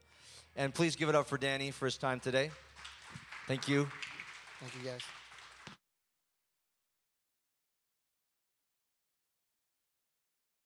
And 0.57 0.75
please 0.75 0.97
give 0.97 1.09
it 1.09 1.15
up 1.15 1.27
for 1.27 1.39
Danny 1.39 1.71
for 1.71 1.87
his 1.87 1.97
time 1.97 2.21
today. 2.21 2.51
Thank 3.47 3.69
you. 3.69 3.89
Thank 4.61 4.75
you 4.83 4.91
guys. 4.91 5.03